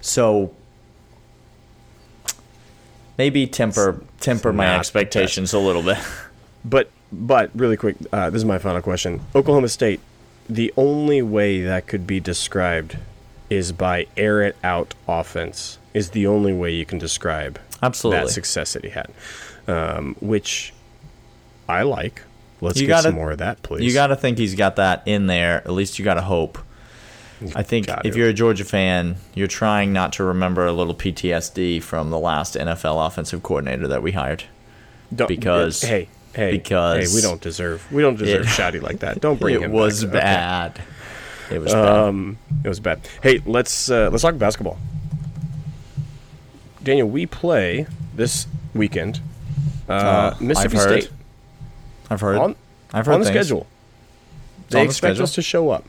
So 0.00 0.54
maybe 3.18 3.46
temper 3.46 4.02
temper 4.20 4.52
my 4.52 4.76
expectations 4.78 5.52
a 5.52 5.58
little 5.58 5.82
bit. 5.82 5.98
But 6.66 6.88
but 7.12 7.50
really 7.54 7.76
quick, 7.76 7.96
uh, 8.10 8.30
this 8.30 8.38
is 8.38 8.44
my 8.46 8.56
final 8.56 8.80
question. 8.80 9.20
Oklahoma 9.34 9.68
State, 9.68 10.00
the 10.48 10.72
only 10.78 11.20
way 11.20 11.60
that 11.60 11.86
could 11.86 12.06
be 12.06 12.20
described 12.20 12.96
is 13.50 13.70
by 13.70 14.06
air 14.16 14.40
it 14.40 14.56
out 14.64 14.94
offense. 15.06 15.78
Is 15.92 16.10
the 16.10 16.26
only 16.26 16.54
way 16.54 16.72
you 16.72 16.86
can 16.86 16.96
describe 16.98 17.60
Absolutely. 17.82 18.24
that 18.24 18.30
success 18.30 18.72
that 18.72 18.82
he 18.82 18.90
had, 18.90 19.10
um, 19.68 20.16
which 20.20 20.72
I 21.68 21.82
like. 21.82 22.22
Let's 22.62 22.80
You 22.80 22.86
get 22.86 22.94
gotta- 22.94 23.02
some 23.08 23.14
more 23.16 23.32
of 23.32 23.38
that, 23.38 23.62
please. 23.62 23.84
You 23.84 23.92
got 23.92 24.06
to 24.06 24.16
think 24.16 24.38
he's 24.38 24.54
got 24.54 24.76
that 24.76 25.02
in 25.04 25.26
there. 25.26 25.58
At 25.66 25.72
least 25.72 25.98
you 25.98 26.04
got 26.04 26.14
to 26.14 26.22
hope. 26.22 26.56
I 27.54 27.62
think 27.62 27.86
Got 27.86 28.06
if 28.06 28.16
you're 28.16 28.28
a 28.28 28.32
Georgia 28.32 28.64
fan, 28.64 29.16
you're 29.34 29.46
trying 29.48 29.92
not 29.92 30.12
to 30.14 30.24
remember 30.24 30.66
a 30.66 30.72
little 30.72 30.94
PTSD 30.94 31.82
from 31.82 32.10
the 32.10 32.18
last 32.18 32.54
NFL 32.54 33.06
offensive 33.06 33.42
coordinator 33.42 33.88
that 33.88 34.02
we 34.02 34.12
hired. 34.12 34.44
Don't- 35.14 35.28
because- 35.28 35.82
hey 35.82 36.08
hey 36.34 36.50
because 36.52 37.10
hey, 37.10 37.14
we 37.16 37.20
don't 37.22 37.40
deserve 37.40 37.86
we 37.92 38.02
don't 38.02 38.16
deserve 38.16 38.42
it- 38.42 38.48
Schotty 38.48 38.80
like 38.82 39.00
that. 39.00 39.20
Don't 39.20 39.38
bring 39.38 39.54
it 39.56 39.62
him. 39.62 39.70
It 39.70 39.74
was 39.74 40.04
back. 40.04 40.12
Okay. 40.14 40.20
bad. 40.22 40.80
It 41.56 41.58
was 41.60 41.72
bad. 41.72 41.88
Um, 41.88 42.38
it 42.64 42.68
was 42.68 42.80
bad. 42.80 43.00
Hey, 43.22 43.40
let's 43.44 43.90
uh, 43.90 44.08
let's 44.10 44.22
talk 44.22 44.38
basketball. 44.38 44.78
Daniel, 46.82 47.08
we 47.08 47.26
play 47.26 47.86
this 48.14 48.46
weekend. 48.74 49.20
Uh, 49.88 49.92
Uh, 49.92 50.36
Mississippi 50.40 50.76
I've 50.78 50.82
heard. 50.84 51.02
State 51.02 51.12
I've 52.10 52.20
heard. 52.20 52.36
on, 52.38 52.56
I've 52.92 53.06
heard 53.06 53.14
on 53.14 53.20
the 53.20 53.26
schedule. 53.26 53.66
They 54.70 54.80
the 54.80 54.84
expect 54.86 54.96
schedule. 55.16 55.22
us 55.24 55.34
to 55.34 55.42
show 55.42 55.70
up. 55.70 55.84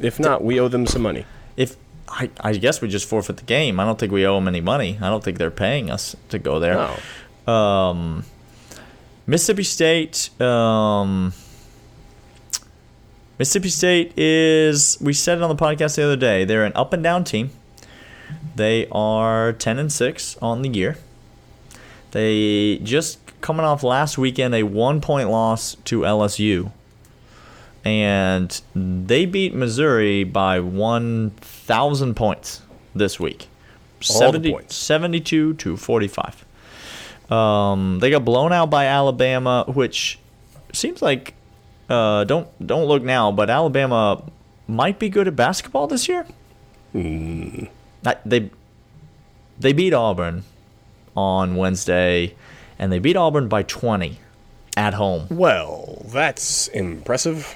If 0.00 0.20
not, 0.20 0.44
we 0.44 0.60
owe 0.60 0.68
them 0.68 0.86
some 0.86 1.02
money. 1.02 1.24
If 1.56 1.76
I, 2.08 2.30
I 2.40 2.52
guess 2.54 2.80
we 2.80 2.88
just 2.88 3.08
forfeit 3.08 3.36
the 3.36 3.44
game. 3.44 3.78
I 3.80 3.84
don't 3.84 3.98
think 3.98 4.12
we 4.12 4.26
owe 4.26 4.36
them 4.36 4.48
any 4.48 4.60
money. 4.60 4.98
I 5.00 5.08
don't 5.08 5.22
think 5.22 5.38
they're 5.38 5.50
paying 5.50 5.90
us 5.90 6.16
to 6.30 6.38
go 6.38 6.58
there. 6.58 6.74
No. 7.46 7.52
Um, 7.52 8.24
Mississippi 9.26 9.64
State. 9.64 10.30
Um, 10.40 11.32
Mississippi 13.38 13.68
State 13.68 14.18
is. 14.18 14.98
We 15.00 15.12
said 15.12 15.38
it 15.38 15.42
on 15.42 15.54
the 15.54 15.62
podcast 15.62 15.96
the 15.96 16.04
other 16.04 16.16
day. 16.16 16.44
They're 16.44 16.64
an 16.64 16.72
up 16.74 16.92
and 16.92 17.02
down 17.02 17.24
team. 17.24 17.50
They 18.56 18.86
are 18.90 19.52
ten 19.52 19.78
and 19.78 19.92
six 19.92 20.36
on 20.42 20.62
the 20.62 20.68
year. 20.68 20.96
They 22.12 22.78
just 22.78 23.18
coming 23.40 23.64
off 23.64 23.82
last 23.82 24.18
weekend 24.18 24.54
a 24.54 24.62
one 24.62 25.00
point 25.00 25.30
loss 25.30 25.76
to 25.84 26.00
LSU, 26.00 26.72
and 27.84 28.60
they 28.74 29.24
beat 29.26 29.54
Missouri 29.54 30.24
by 30.24 30.60
one 30.60 31.30
thousand 31.36 32.14
points 32.14 32.62
this 32.94 33.18
week. 33.20 33.48
All 34.10 34.20
the 34.32 34.38
70 34.38 34.50
points. 34.52 34.76
72 34.76 35.54
to 35.54 35.76
45. 35.76 36.44
Um, 37.32 37.98
they 38.00 38.10
got 38.10 38.24
blown 38.24 38.52
out 38.52 38.70
by 38.70 38.86
Alabama, 38.86 39.64
which 39.66 40.18
seems 40.72 41.02
like 41.02 41.34
uh, 41.90 42.24
don't 42.24 42.48
don't 42.64 42.84
look 42.86 43.02
now, 43.02 43.32
but 43.32 43.50
Alabama 43.50 44.22
might 44.66 44.98
be 44.98 45.08
good 45.08 45.26
at 45.28 45.34
basketball 45.36 45.86
this 45.86 46.08
year. 46.08 46.26
I- 46.94 48.16
they 48.24 48.50
they 49.60 49.72
beat 49.72 49.92
Auburn 49.92 50.44
on 51.16 51.56
Wednesday, 51.56 52.34
and 52.78 52.92
they 52.92 52.98
beat 53.00 53.16
Auburn 53.16 53.48
by 53.48 53.62
20 53.64 54.18
at 54.76 54.94
home. 54.94 55.26
Well, 55.30 56.02
that's 56.06 56.68
impressive. 56.68 57.54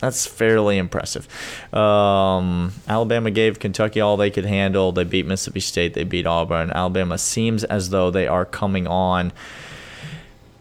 That's 0.00 0.26
fairly 0.26 0.78
impressive. 0.78 1.26
Um, 1.74 2.72
Alabama 2.86 3.32
gave 3.32 3.58
Kentucky 3.58 4.00
all 4.00 4.16
they 4.16 4.30
could 4.30 4.44
handle. 4.44 4.92
They 4.92 5.04
beat 5.04 5.26
Mississippi 5.26 5.60
State. 5.60 5.94
They 5.94 6.04
beat 6.04 6.26
Auburn. 6.26 6.70
Alabama 6.70 7.18
seems 7.18 7.64
as 7.64 7.90
though 7.90 8.10
they 8.10 8.28
are 8.28 8.44
coming 8.44 8.86
on 8.86 9.32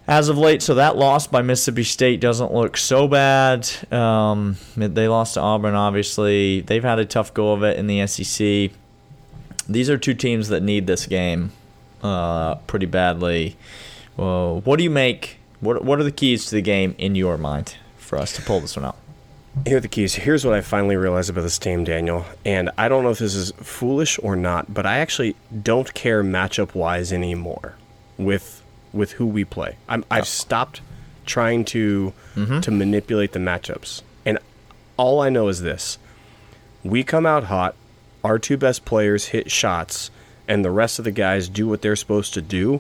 as 0.08 0.30
of 0.30 0.40
late. 0.40 0.64
So 0.64 0.74
that 0.76 0.96
loss 0.96 1.28
by 1.28 1.44
Mississippi 1.44 1.84
State 1.84 2.20
doesn't 2.20 2.52
look 2.52 2.78
so 2.78 3.08
bad. 3.08 3.70
Um, 3.92 4.58
they 4.76 5.08
lost 5.08 5.36
to 5.36 5.42
Auburn, 5.42 5.76
obviously. 5.76 6.62
They've 6.62 6.84
had 6.84 6.98
a 6.98 7.06
tough 7.06 7.32
go 7.34 7.54
of 7.54 7.64
it 7.64 7.78
in 7.78 7.86
the 7.86 8.08
SEC. 8.08 8.72
These 9.70 9.90
are 9.90 9.98
two 9.98 10.14
teams 10.16 10.48
that 10.48 10.64
need 10.64 10.88
this 10.88 11.06
game 11.06 11.52
uh, 12.02 12.56
pretty 12.56 12.86
badly. 12.88 13.56
Well, 14.16 14.62
what 14.62 14.78
do 14.78 14.84
you 14.84 14.90
make? 14.90 15.38
What 15.60 15.84
What 15.84 16.00
are 16.00 16.04
the 16.04 16.12
keys 16.12 16.46
to 16.46 16.56
the 16.56 16.62
game 16.62 16.96
in 16.98 17.14
your 17.14 17.38
mind 17.38 17.76
for 17.98 18.18
us 18.18 18.34
to 18.34 18.42
pull 18.42 18.62
this 18.62 18.76
one 18.76 18.86
out? 18.86 18.98
Here 19.66 19.78
are 19.78 19.82
the 19.82 19.88
keys. 19.90 20.16
Here's 20.16 20.46
what 20.46 20.54
I 20.54 20.62
finally 20.62 20.96
realized 20.96 21.30
about 21.30 21.42
this 21.42 21.58
team, 21.60 21.84
Daniel. 21.84 22.26
And 22.46 22.70
I 22.78 22.88
don't 22.88 23.04
know 23.04 23.10
if 23.10 23.20
this 23.20 23.36
is 23.36 23.52
foolish 23.58 24.18
or 24.24 24.36
not, 24.36 24.74
but 24.74 24.86
I 24.86 25.00
actually 25.00 25.36
don't 25.62 25.94
care 25.94 26.24
matchup 26.24 26.74
wise 26.74 27.12
anymore 27.12 27.76
with 28.18 28.64
with 28.94 29.14
who 29.14 29.28
we 29.28 29.44
play. 29.44 29.76
I'm, 29.90 30.06
I've 30.10 30.22
oh. 30.22 30.26
stopped 30.26 30.82
trying 31.26 31.66
to 31.66 32.14
mm-hmm. 32.36 32.62
to 32.62 32.72
manipulate 32.72 33.34
the 33.34 33.40
matchups. 33.40 34.04
And 34.26 34.40
all 34.96 35.20
I 35.20 35.30
know 35.30 35.50
is 35.50 35.62
this: 35.62 35.98
we 36.84 37.04
come 37.04 37.26
out 37.26 37.46
hot, 37.46 37.76
our 38.24 38.40
two 38.40 38.56
best 38.56 38.86
players 38.86 39.28
hit 39.28 39.52
shots, 39.52 40.12
and 40.48 40.64
the 40.64 40.72
rest 40.72 40.98
of 40.98 41.06
the 41.06 41.12
guys 41.12 41.50
do 41.50 41.68
what 41.68 41.82
they're 41.82 41.98
supposed 41.98 42.34
to 42.36 42.42
do. 42.42 42.80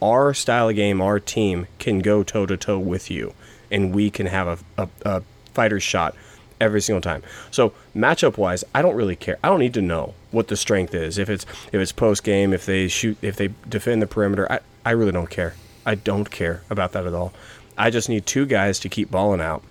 Our 0.00 0.34
style 0.34 0.70
of 0.70 0.76
game, 0.76 1.00
our 1.00 1.20
team 1.20 1.66
can 1.78 2.00
go 2.00 2.22
toe 2.22 2.46
to 2.46 2.56
toe 2.56 2.78
with 2.78 3.10
you, 3.10 3.34
and 3.70 3.94
we 3.94 4.10
can 4.10 4.26
have 4.26 4.48
a, 4.76 4.82
a, 4.82 4.88
a 5.04 5.22
fighter's 5.54 5.82
shot 5.82 6.14
every 6.60 6.80
single 6.80 7.00
time. 7.00 7.22
So 7.50 7.72
matchup 7.94 8.36
wise, 8.36 8.64
I 8.74 8.82
don't 8.82 8.94
really 8.94 9.16
care. 9.16 9.38
I 9.42 9.48
don't 9.48 9.60
need 9.60 9.74
to 9.74 9.82
know 9.82 10.14
what 10.30 10.48
the 10.48 10.56
strength 10.56 10.94
is. 10.94 11.18
If 11.18 11.28
it's 11.30 11.44
if 11.72 11.80
it's 11.80 11.92
post 11.92 12.24
game, 12.24 12.52
if 12.52 12.66
they 12.66 12.88
shoot, 12.88 13.16
if 13.22 13.36
they 13.36 13.50
defend 13.68 14.02
the 14.02 14.06
perimeter, 14.06 14.50
I, 14.50 14.60
I 14.84 14.90
really 14.90 15.12
don't 15.12 15.30
care. 15.30 15.54
I 15.86 15.94
don't 15.94 16.30
care 16.30 16.62
about 16.70 16.92
that 16.92 17.06
at 17.06 17.14
all. 17.14 17.32
I 17.76 17.90
just 17.90 18.08
need 18.08 18.26
two 18.26 18.46
guys 18.46 18.78
to 18.80 18.88
keep 18.88 19.10
balling 19.10 19.40
out, 19.40 19.62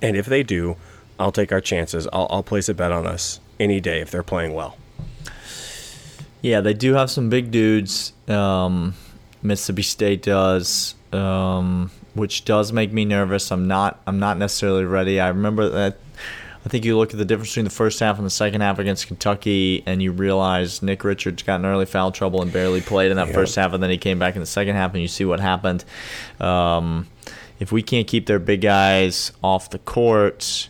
and 0.00 0.16
if 0.16 0.26
they 0.26 0.42
do, 0.42 0.76
I'll 1.18 1.32
take 1.32 1.52
our 1.52 1.60
chances. 1.60 2.06
I'll, 2.12 2.28
I'll 2.30 2.42
place 2.42 2.68
a 2.68 2.74
bet 2.74 2.92
on 2.92 3.06
us 3.06 3.40
any 3.58 3.80
day 3.80 4.00
if 4.00 4.10
they're 4.10 4.22
playing 4.22 4.54
well. 4.54 4.76
Yeah, 6.40 6.60
they 6.60 6.74
do 6.74 6.94
have 6.94 7.10
some 7.10 7.28
big 7.28 7.50
dudes. 7.50 8.12
Um, 8.28 8.94
Mississippi 9.42 9.82
State 9.82 10.22
does, 10.22 10.94
um, 11.12 11.90
which 12.18 12.44
does 12.44 12.72
make 12.72 12.92
me 12.92 13.04
nervous. 13.04 13.50
I'm 13.50 13.66
not. 13.66 14.00
I'm 14.06 14.18
not 14.18 14.36
necessarily 14.38 14.84
ready. 14.84 15.20
I 15.20 15.28
remember 15.28 15.68
that. 15.68 15.98
I 16.66 16.68
think 16.68 16.84
you 16.84 16.98
look 16.98 17.12
at 17.12 17.18
the 17.18 17.24
difference 17.24 17.50
between 17.50 17.64
the 17.64 17.70
first 17.70 18.00
half 18.00 18.18
and 18.18 18.26
the 18.26 18.30
second 18.30 18.60
half 18.60 18.78
against 18.78 19.06
Kentucky, 19.06 19.82
and 19.86 20.02
you 20.02 20.12
realize 20.12 20.82
Nick 20.82 21.04
Richards 21.04 21.42
got 21.42 21.60
in 21.60 21.66
early 21.66 21.86
foul 21.86 22.10
trouble 22.10 22.42
and 22.42 22.52
barely 22.52 22.80
played 22.80 23.10
in 23.10 23.16
that 23.16 23.28
Yep. 23.28 23.34
first 23.34 23.54
half, 23.56 23.72
and 23.72 23.82
then 23.82 23.90
he 23.90 23.96
came 23.96 24.18
back 24.18 24.34
in 24.34 24.40
the 24.40 24.46
second 24.46 24.74
half, 24.74 24.92
and 24.92 25.00
you 25.00 25.08
see 25.08 25.24
what 25.24 25.40
happened. 25.40 25.84
Um, 26.40 27.06
if 27.60 27.72
we 27.72 27.80
can't 27.80 28.06
keep 28.06 28.26
their 28.26 28.38
big 28.40 28.60
guys 28.60 29.32
off 29.42 29.70
the 29.70 29.78
court, 29.78 30.68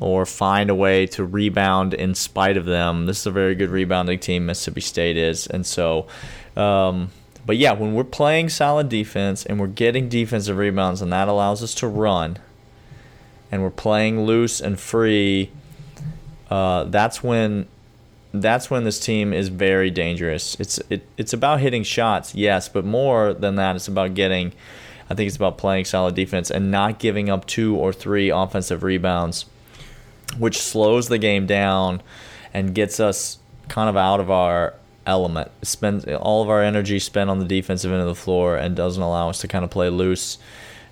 or 0.00 0.24
find 0.24 0.70
a 0.70 0.74
way 0.74 1.06
to 1.06 1.22
rebound 1.24 1.92
in 1.92 2.14
spite 2.14 2.56
of 2.56 2.64
them. 2.64 3.04
This 3.04 3.20
is 3.20 3.26
a 3.26 3.30
very 3.30 3.54
good 3.54 3.68
rebounding 3.68 4.18
team, 4.18 4.46
Mississippi 4.46 4.80
State 4.80 5.18
is. 5.18 5.46
And 5.46 5.66
so, 5.66 6.06
um, 6.56 7.10
but 7.46 7.56
yeah, 7.56 7.72
when 7.72 7.94
we're 7.94 8.04
playing 8.04 8.48
solid 8.48 8.88
defense 8.88 9.44
and 9.44 9.58
we're 9.58 9.66
getting 9.66 10.08
defensive 10.08 10.56
rebounds, 10.56 11.02
and 11.02 11.12
that 11.12 11.28
allows 11.28 11.62
us 11.62 11.74
to 11.76 11.88
run, 11.88 12.38
and 13.50 13.62
we're 13.62 13.70
playing 13.70 14.24
loose 14.24 14.60
and 14.60 14.78
free, 14.78 15.50
uh, 16.50 16.84
that's 16.84 17.22
when 17.22 17.66
that's 18.32 18.70
when 18.70 18.84
this 18.84 19.00
team 19.00 19.32
is 19.32 19.48
very 19.48 19.90
dangerous. 19.90 20.54
It's 20.60 20.78
it, 20.90 21.06
it's 21.16 21.32
about 21.32 21.60
hitting 21.60 21.82
shots, 21.82 22.34
yes, 22.34 22.68
but 22.68 22.84
more 22.84 23.32
than 23.32 23.56
that, 23.56 23.76
it's 23.76 23.88
about 23.88 24.14
getting. 24.14 24.52
I 25.08 25.14
think 25.14 25.26
it's 25.26 25.36
about 25.36 25.58
playing 25.58 25.86
solid 25.86 26.14
defense 26.14 26.52
and 26.52 26.70
not 26.70 27.00
giving 27.00 27.28
up 27.28 27.44
two 27.44 27.74
or 27.74 27.92
three 27.92 28.30
offensive 28.30 28.84
rebounds, 28.84 29.44
which 30.38 30.56
slows 30.60 31.08
the 31.08 31.18
game 31.18 31.46
down 31.46 32.00
and 32.54 32.76
gets 32.76 33.00
us 33.00 33.38
kind 33.68 33.88
of 33.88 33.96
out 33.96 34.20
of 34.20 34.30
our 34.30 34.74
element. 35.06 35.50
Spend 35.62 36.08
all 36.14 36.42
of 36.42 36.48
our 36.48 36.62
energy 36.62 36.98
spent 36.98 37.30
on 37.30 37.38
the 37.38 37.44
defensive 37.44 37.90
end 37.90 38.00
of 38.00 38.06
the 38.06 38.14
floor 38.14 38.56
and 38.56 38.76
doesn't 38.76 39.02
allow 39.02 39.28
us 39.28 39.40
to 39.40 39.48
kind 39.48 39.64
of 39.64 39.70
play 39.70 39.88
loose 39.88 40.38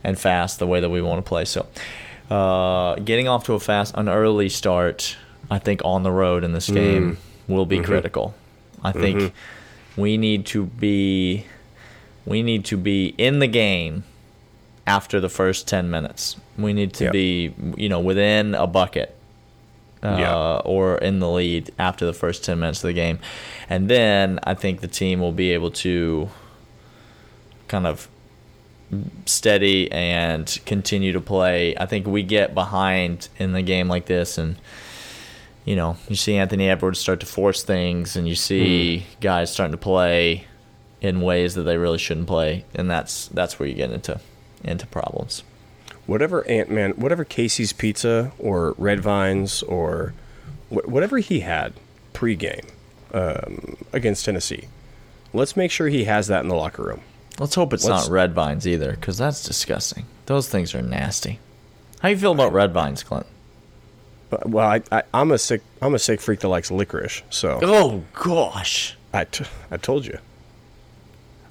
and 0.04 0.18
fast 0.18 0.58
the 0.58 0.66
way 0.66 0.80
that 0.80 0.90
we 0.90 1.02
want 1.02 1.24
to 1.24 1.28
play. 1.28 1.44
So, 1.44 1.66
uh, 2.30 2.96
getting 2.96 3.28
off 3.28 3.44
to 3.44 3.54
a 3.54 3.60
fast, 3.60 3.94
an 3.96 4.08
early 4.08 4.48
start, 4.48 5.16
I 5.50 5.58
think 5.58 5.80
on 5.84 6.02
the 6.02 6.12
road 6.12 6.44
in 6.44 6.52
this 6.52 6.68
mm. 6.68 6.74
game 6.74 7.18
will 7.46 7.66
be 7.66 7.76
mm-hmm. 7.76 7.86
critical. 7.86 8.34
I 8.82 8.92
think 8.92 9.20
mm-hmm. 9.20 10.00
we 10.00 10.16
need 10.16 10.46
to 10.46 10.66
be 10.66 11.46
we 12.26 12.42
need 12.42 12.64
to 12.66 12.76
be 12.76 13.14
in 13.16 13.38
the 13.38 13.46
game 13.46 14.04
after 14.86 15.18
the 15.20 15.28
first 15.28 15.66
10 15.66 15.90
minutes. 15.90 16.36
We 16.58 16.72
need 16.72 16.92
to 16.94 17.04
Yep. 17.04 17.12
be 17.12 17.54
you 17.76 17.88
know 17.88 18.00
within 18.00 18.54
a 18.54 18.66
bucket 18.66 19.17
uh, 20.02 20.16
Yeah. 20.18 20.56
or 20.64 20.98
in 20.98 21.18
the 21.20 21.28
lead 21.28 21.70
after 21.78 22.06
the 22.06 22.12
first 22.12 22.44
10 22.44 22.58
minutes 22.58 22.82
of 22.84 22.88
the 22.88 22.92
game. 22.94 23.18
And 23.68 23.88
then 23.88 24.38
I 24.44 24.54
think 24.54 24.80
the 24.80 24.88
team 24.88 25.20
will 25.20 25.32
be 25.32 25.50
able 25.52 25.70
to 25.72 26.28
kind 27.68 27.86
of 27.86 28.08
steady 29.26 29.90
and 29.92 30.58
continue 30.64 31.12
to 31.12 31.20
play. 31.20 31.76
I 31.76 31.86
think 31.86 32.06
we 32.06 32.22
get 32.22 32.54
behind 32.54 33.28
in 33.38 33.52
the 33.52 33.62
game 33.62 33.88
like 33.88 34.06
this 34.06 34.38
and 34.38 34.56
you 35.64 35.76
know, 35.76 35.98
you 36.08 36.16
see 36.16 36.36
Anthony 36.36 36.70
Edwards 36.70 36.98
start 36.98 37.20
to 37.20 37.26
force 37.26 37.62
things 37.62 38.16
and 38.16 38.26
you 38.26 38.34
see 38.34 39.04
guys 39.20 39.52
starting 39.52 39.72
to 39.72 39.76
play 39.76 40.46
in 41.02 41.20
ways 41.20 41.54
that 41.56 41.64
they 41.64 41.76
really 41.76 41.98
shouldn't 41.98 42.26
play 42.26 42.64
and 42.74 42.90
that's 42.90 43.28
that's 43.28 43.58
where 43.58 43.68
you 43.68 43.74
get 43.74 43.90
into 43.90 44.18
into 44.64 44.86
problems. 44.86 45.42
Whatever 46.08 46.44
Ant 46.48 46.70
Man, 46.70 46.90
whatever 46.92 47.22
Casey's 47.24 47.72
Pizza 47.72 48.32
or 48.40 48.74
Red 48.78 48.98
Vines 48.98 49.62
or 49.62 50.14
wh- 50.70 50.88
whatever 50.88 51.18
he 51.18 51.40
had 51.40 51.74
pregame 52.14 52.68
um, 53.14 53.76
against 53.92 54.24
Tennessee, 54.24 54.66
let's 55.32 55.56
make 55.56 55.70
sure 55.70 55.88
he 55.88 56.04
has 56.04 56.26
that 56.26 56.40
in 56.40 56.48
the 56.48 56.56
locker 56.56 56.82
room. 56.82 57.02
Let's 57.38 57.54
hope 57.54 57.72
it's 57.72 57.84
Let's- 57.84 58.08
not 58.08 58.12
red 58.12 58.32
vines 58.34 58.66
either 58.66 58.96
cuz 59.00 59.18
that's 59.18 59.44
disgusting. 59.44 60.06
Those 60.26 60.48
things 60.48 60.74
are 60.74 60.82
nasty. 60.82 61.38
How 62.00 62.08
you 62.08 62.16
feel 62.18 62.32
about 62.32 62.52
red 62.52 62.72
vines, 62.72 63.02
Clint? 63.04 63.26
But, 64.30 64.48
well, 64.48 64.66
I, 64.68 64.82
I, 64.92 65.02
I'm 65.14 65.30
a 65.30 65.38
sick, 65.38 65.62
I'm 65.80 65.94
a 65.94 65.98
sick 65.98 66.20
freak 66.20 66.40
that 66.40 66.48
likes 66.48 66.70
licorice. 66.70 67.22
So 67.30 67.60
Oh 67.62 68.02
gosh. 68.14 68.96
I, 69.14 69.24
t- 69.24 69.44
I 69.70 69.76
told 69.78 70.04
you. 70.04 70.18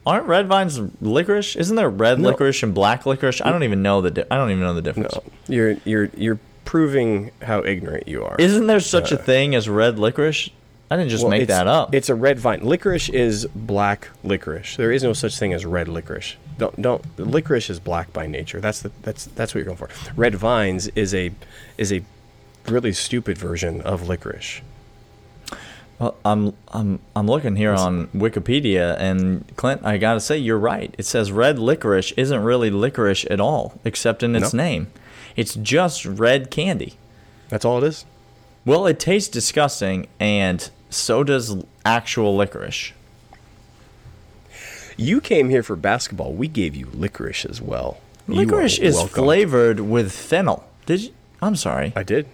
Aren't 0.07 0.25
red 0.25 0.47
vines 0.47 0.79
licorice? 1.01 1.55
Isn't 1.57 1.75
there 1.75 1.89
red 1.89 2.19
No. 2.19 2.29
licorice 2.29 2.63
and 2.63 2.73
black 2.73 3.05
licorice? 3.05 3.41
I 3.41 3.51
don't 3.51 3.63
even 3.63 3.81
know 3.81 4.01
the 4.01 4.11
di- 4.11 4.23
I 4.31 4.37
don't 4.37 4.51
even 4.51 4.61
know 4.63 4.73
the 4.73 4.81
difference. 4.81 5.13
No, 5.15 5.23
you're 5.47 5.71
you're 5.83 6.09
you're 6.15 6.39
proving 6.65 7.31
how 7.41 7.63
ignorant 7.63 8.07
you 8.07 8.23
are. 8.23 8.35
Isn't 8.39 8.67
there 8.67 8.79
such 8.79 9.11
a 9.11 9.19
uh, 9.19 9.23
thing 9.23 9.53
as 9.53 9.67
red 9.67 9.99
licorice? 9.99 10.49
I 10.89 10.95
didn't 10.95 11.09
just 11.09 11.23
Well, 11.23 11.31
make 11.31 11.47
that 11.49 11.67
up. 11.67 11.93
It's 11.93 12.07
a 12.07 12.15
red 12.15 12.39
vine. 12.39 12.61
Licorice 12.61 13.09
is 13.09 13.45
black 13.53 14.07
licorice. 14.23 14.77
There 14.77 14.91
is 14.93 15.03
no 15.03 15.11
such 15.11 15.37
thing 15.37 15.51
as 15.51 15.65
red 15.65 15.89
licorice. 15.89 16.35
Don't 16.57 16.81
don't. 16.81 17.03
Licorice 17.19 17.69
is 17.69 17.79
black 17.81 18.13
by 18.13 18.25
nature. 18.27 18.61
That's 18.61 18.81
the 18.81 18.91
that's 19.01 19.25
that's 19.25 19.53
what 19.53 19.59
you're 19.59 19.65
going 19.65 19.77
for. 19.77 19.89
Red 20.15 20.35
vines 20.35 20.87
is 20.89 21.13
a 21.13 21.31
is 21.77 21.91
a 21.91 22.01
really 22.69 22.93
stupid 22.93 23.37
version 23.37 23.81
of 23.81 24.07
licorice. 24.07 24.61
Well, 25.99 26.15
I'm 26.23 26.53
I'm 26.69 26.99
I'm 27.15 27.27
looking 27.27 27.55
here 27.55 27.73
on 27.73 28.07
Wikipedia, 28.09 28.95
and 28.99 29.45
Clint, 29.57 29.83
I 29.83 29.97
gotta 29.97 30.19
say 30.19 30.37
you're 30.37 30.59
right. 30.59 30.93
It 30.97 31.05
says 31.05 31.31
red 31.31 31.57
licorice 31.57 32.11
isn't 32.15 32.43
really 32.43 32.69
licorice 32.69 33.25
at 33.31 33.39
all, 33.39 33.79
except 33.83 34.21
in 34.21 34.35
its 34.35 34.53
No. 34.53 34.63
name. 34.63 34.87
It's 35.35 35.55
just 35.55 36.05
red 36.05 36.51
candy. 36.51 36.93
That's 37.49 37.65
all 37.65 37.83
it 37.83 37.87
is. 37.87 38.05
Well, 38.65 38.85
it 38.85 38.99
tastes 38.99 39.29
disgusting, 39.29 40.07
and 40.19 40.69
so 40.89 41.23
does 41.23 41.63
actual 41.85 42.35
licorice. 42.35 42.91
You 44.97 45.21
came 45.21 45.49
here 45.49 45.63
for 45.63 45.75
basketball. 45.75 46.33
We 46.33 46.47
gave 46.47 46.75
you 46.75 46.87
licorice 46.93 47.45
as 47.45 47.61
well. 47.61 47.99
Licorice 48.27 48.77
is 48.79 48.95
welcome. 48.95 49.23
flavored 49.23 49.79
with 49.79 50.11
fennel. 50.11 50.67
Did 50.85 51.01
you? 51.03 51.11
I'm 51.41 51.55
sorry. 51.55 51.93
I 51.95 52.03
did. 52.03 52.27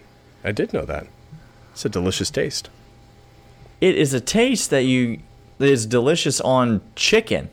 I 0.43 0.51
did 0.51 0.73
know 0.73 0.85
that. 0.85 1.07
It's 1.73 1.85
a 1.85 1.89
delicious 1.89 2.29
taste. 2.31 2.69
It 3.83 3.95
is 3.97 4.13
a 4.13 4.21
taste 4.21 4.69
that 4.69 4.83
you 4.83 5.19
that 5.57 5.67
is 5.69 5.85
delicious 5.85 6.39
on 6.39 6.79
chicken, 6.95 7.49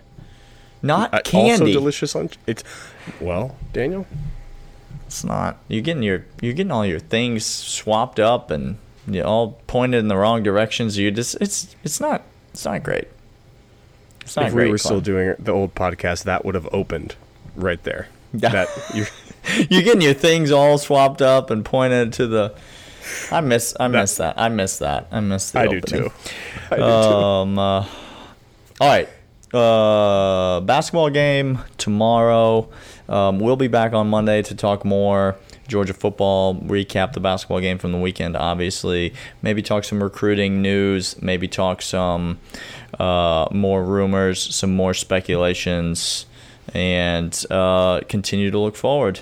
not 0.80 1.12
Uh, 1.12 1.20
candy. 1.24 1.50
Also 1.50 1.80
delicious 1.80 2.14
on 2.14 2.30
it's. 2.46 2.62
Well, 3.20 3.56
Daniel, 3.72 4.06
It's 5.06 5.24
not. 5.24 5.58
You're 5.66 5.82
getting 5.82 6.04
your 6.04 6.24
you're 6.40 6.52
getting 6.52 6.70
all 6.70 6.86
your 6.86 7.00
things 7.00 7.44
swapped 7.44 8.20
up 8.20 8.50
and 8.52 8.78
you 9.08 9.20
know, 9.22 9.26
all 9.26 9.48
pointed 9.66 9.98
in 9.98 10.08
the 10.08 10.16
wrong 10.16 10.42
directions. 10.44 10.96
You 10.96 11.10
just 11.10 11.34
it's 11.40 11.74
it's 11.82 11.98
not 12.00 12.22
it's 12.52 12.64
not 12.64 12.82
great. 12.84 13.08
It's 14.20 14.36
not 14.36 14.46
if 14.46 14.52
great. 14.52 14.66
we 14.66 14.70
were 14.70 14.78
still 14.78 15.00
doing 15.00 15.34
the 15.38 15.50
old 15.52 15.74
podcast, 15.74 16.22
that 16.24 16.44
would 16.44 16.54
have 16.54 16.68
opened 16.72 17.16
right 17.56 17.82
there. 17.82 18.06
Yeah. 18.32 18.50
That 18.52 18.68
you 18.94 19.06
you're 19.68 19.82
getting 19.82 20.02
your 20.02 20.14
things 20.14 20.52
all 20.52 20.78
swapped 20.78 21.20
up 21.22 21.50
and 21.50 21.64
pointed 21.64 22.12
to 22.14 22.28
the. 22.28 22.54
I 23.30 23.40
miss 23.40 23.74
I 23.78 23.88
miss 23.88 24.16
that 24.16 24.38
I 24.38 24.48
miss 24.48 24.78
that 24.78 25.08
I 25.10 25.20
miss 25.20 25.50
the 25.50 25.60
I 25.60 25.66
do 25.66 25.80
too. 25.80 26.10
I 26.70 26.76
do 26.76 26.82
too. 26.82 26.84
Um. 26.84 27.58
Uh, 27.58 27.86
all 28.80 28.88
right. 28.88 29.08
Uh, 29.52 30.60
basketball 30.60 31.10
game 31.10 31.58
tomorrow. 31.76 32.68
Um, 33.08 33.40
we'll 33.40 33.56
be 33.56 33.66
back 33.66 33.92
on 33.92 34.08
Monday 34.08 34.42
to 34.42 34.54
talk 34.54 34.84
more 34.84 35.36
Georgia 35.66 35.92
football. 35.92 36.54
Recap 36.54 37.12
the 37.12 37.20
basketball 37.20 37.60
game 37.60 37.78
from 37.78 37.92
the 37.92 37.98
weekend. 37.98 38.36
Obviously, 38.36 39.12
maybe 39.42 39.62
talk 39.62 39.84
some 39.84 40.02
recruiting 40.02 40.62
news. 40.62 41.20
Maybe 41.20 41.48
talk 41.48 41.82
some 41.82 42.38
uh, 42.98 43.48
more 43.50 43.84
rumors, 43.84 44.54
some 44.54 44.74
more 44.74 44.94
speculations, 44.94 46.26
and 46.72 47.44
uh, 47.50 48.00
continue 48.08 48.50
to 48.50 48.58
look 48.58 48.76
forward 48.76 49.20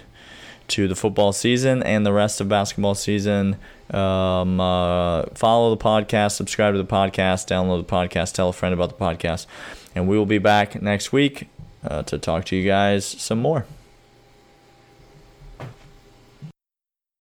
to 0.68 0.86
the 0.86 0.94
football 0.94 1.32
season 1.32 1.82
and 1.82 2.04
the 2.04 2.12
rest 2.12 2.40
of 2.40 2.48
basketball 2.48 2.94
season. 2.94 3.56
Um, 3.94 4.60
uh, 4.60 5.24
follow 5.34 5.74
the 5.74 5.82
podcast, 5.82 6.32
subscribe 6.32 6.74
to 6.74 6.78
the 6.78 6.86
podcast, 6.86 7.48
download 7.48 7.86
the 7.86 7.92
podcast, 7.92 8.32
tell 8.32 8.50
a 8.50 8.52
friend 8.52 8.74
about 8.74 8.90
the 8.90 9.04
podcast, 9.04 9.46
and 9.94 10.08
we 10.08 10.18
will 10.18 10.26
be 10.26 10.38
back 10.38 10.80
next 10.82 11.12
week 11.12 11.48
uh, 11.84 12.02
to 12.02 12.18
talk 12.18 12.44
to 12.46 12.56
you 12.56 12.66
guys 12.66 13.04
some 13.04 13.38
more. 13.38 13.66